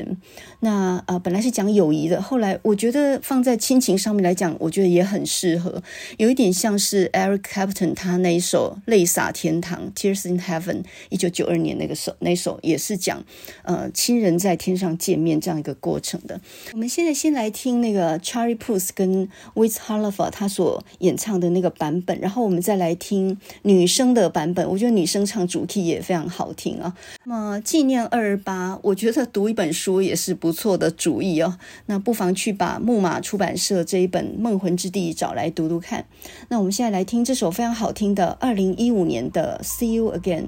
[0.62, 5.84] 那呃，本来是讲友谊的，后来我觉得放在亲情上面来讲，我觉得也很适合，
[6.18, 13.24] 有一点像是 Eric Clapton 他那一首《泪洒天堂》（Tears in Heaven），一九九二年那个首那首也是讲
[13.64, 16.40] 呃亲人在天上见面这样一个过程的。
[16.72, 24.68] 我们现在先来听那个 Charlie Puth 跟 Wiz Khalifa 他所演唱的那个版本，然后我们再来听女生的版本。
[24.70, 26.96] 我觉得女生唱主题也非常好听啊。
[27.26, 29.83] 那么纪念二二八，我觉得读一本书。
[29.84, 31.58] 书也是不错的主意哦，
[31.88, 36.06] 那不妨去把木马出版社这一本《梦魂之地》找来读读看。
[36.48, 40.44] 那我们现在来听这首非常好听的二零一五年的《See You Again》，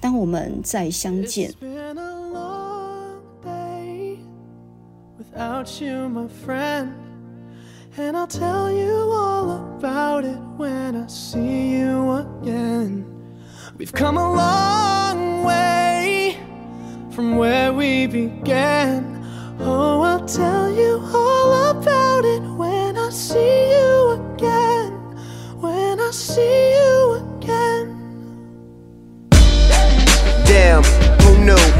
[0.00, 1.54] 当我们再相见。
[17.20, 19.22] From where we began.
[19.60, 24.92] Oh, I'll tell you all about it when I see you again.
[25.60, 27.88] When I see you again.
[30.46, 30.82] Damn,
[31.20, 31.79] who knew?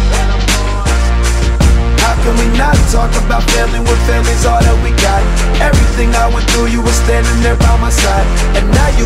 [2.01, 5.21] How can we not talk about family when family's all that we got?
[5.61, 8.27] Everything I went through, you were standing there by my side
[8.57, 9.05] And now you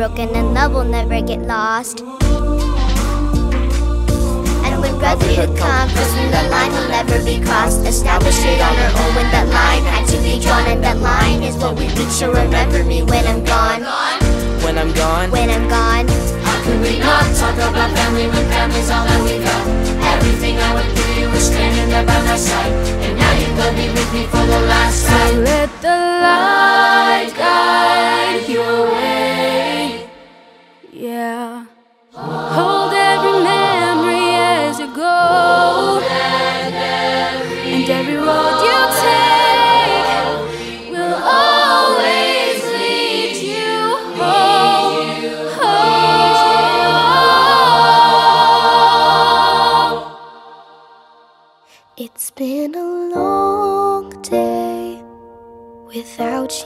[0.00, 2.00] broken and love will never get lost.
[4.64, 7.84] And when brotherhood comes, the line will never be crossed.
[7.84, 11.42] Established it on our own when that line had to be drawn, and that line
[11.42, 12.16] is what we reach.
[12.16, 13.82] So remember me when I'm gone.
[14.64, 15.30] When I'm gone.
[15.30, 16.08] When I'm gone.
[16.48, 19.68] How can we not talk about family when family's all that we got?
[20.16, 22.72] Everything I went through, you were standing there by my side,
[23.04, 25.28] and now you're gonna be with me for the last time.
[25.28, 25.92] So let the
[26.24, 26.59] light.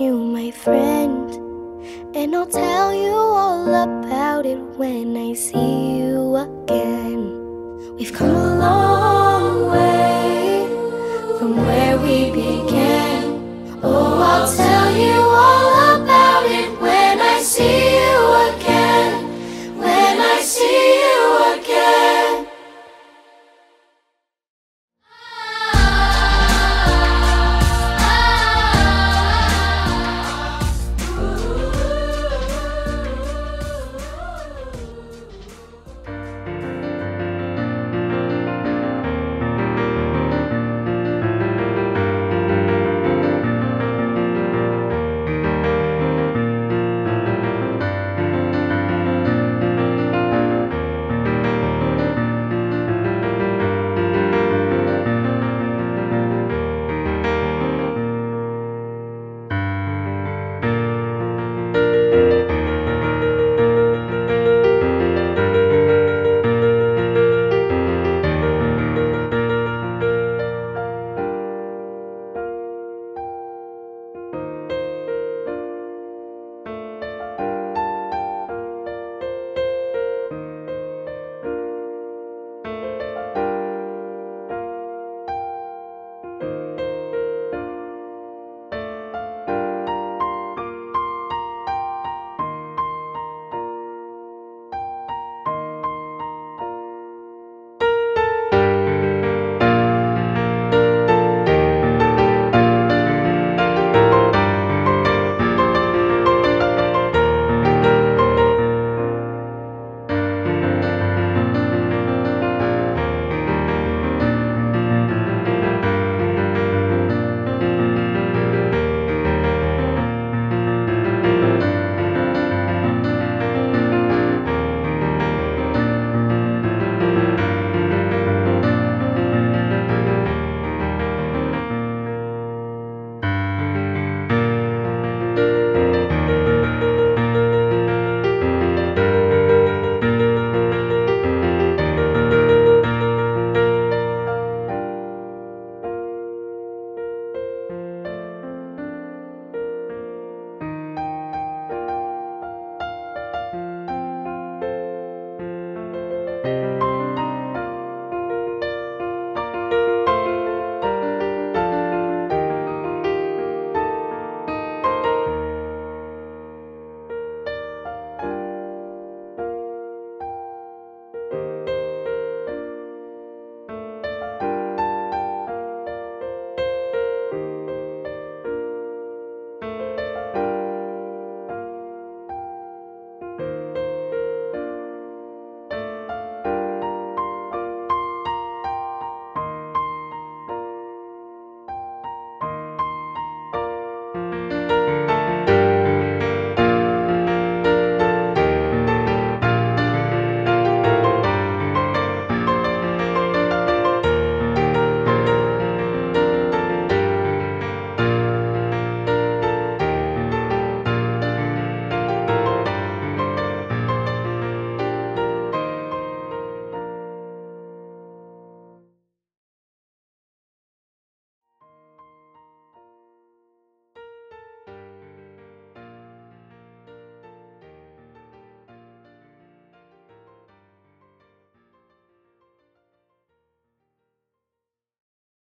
[0.01, 1.31] you, my friend.
[2.17, 7.97] And I'll tell you all about it when I see you again.
[7.97, 10.67] We've come a long way
[11.39, 13.81] from where we began.
[13.83, 17.84] Oh, I'll tell you all about it when I see you.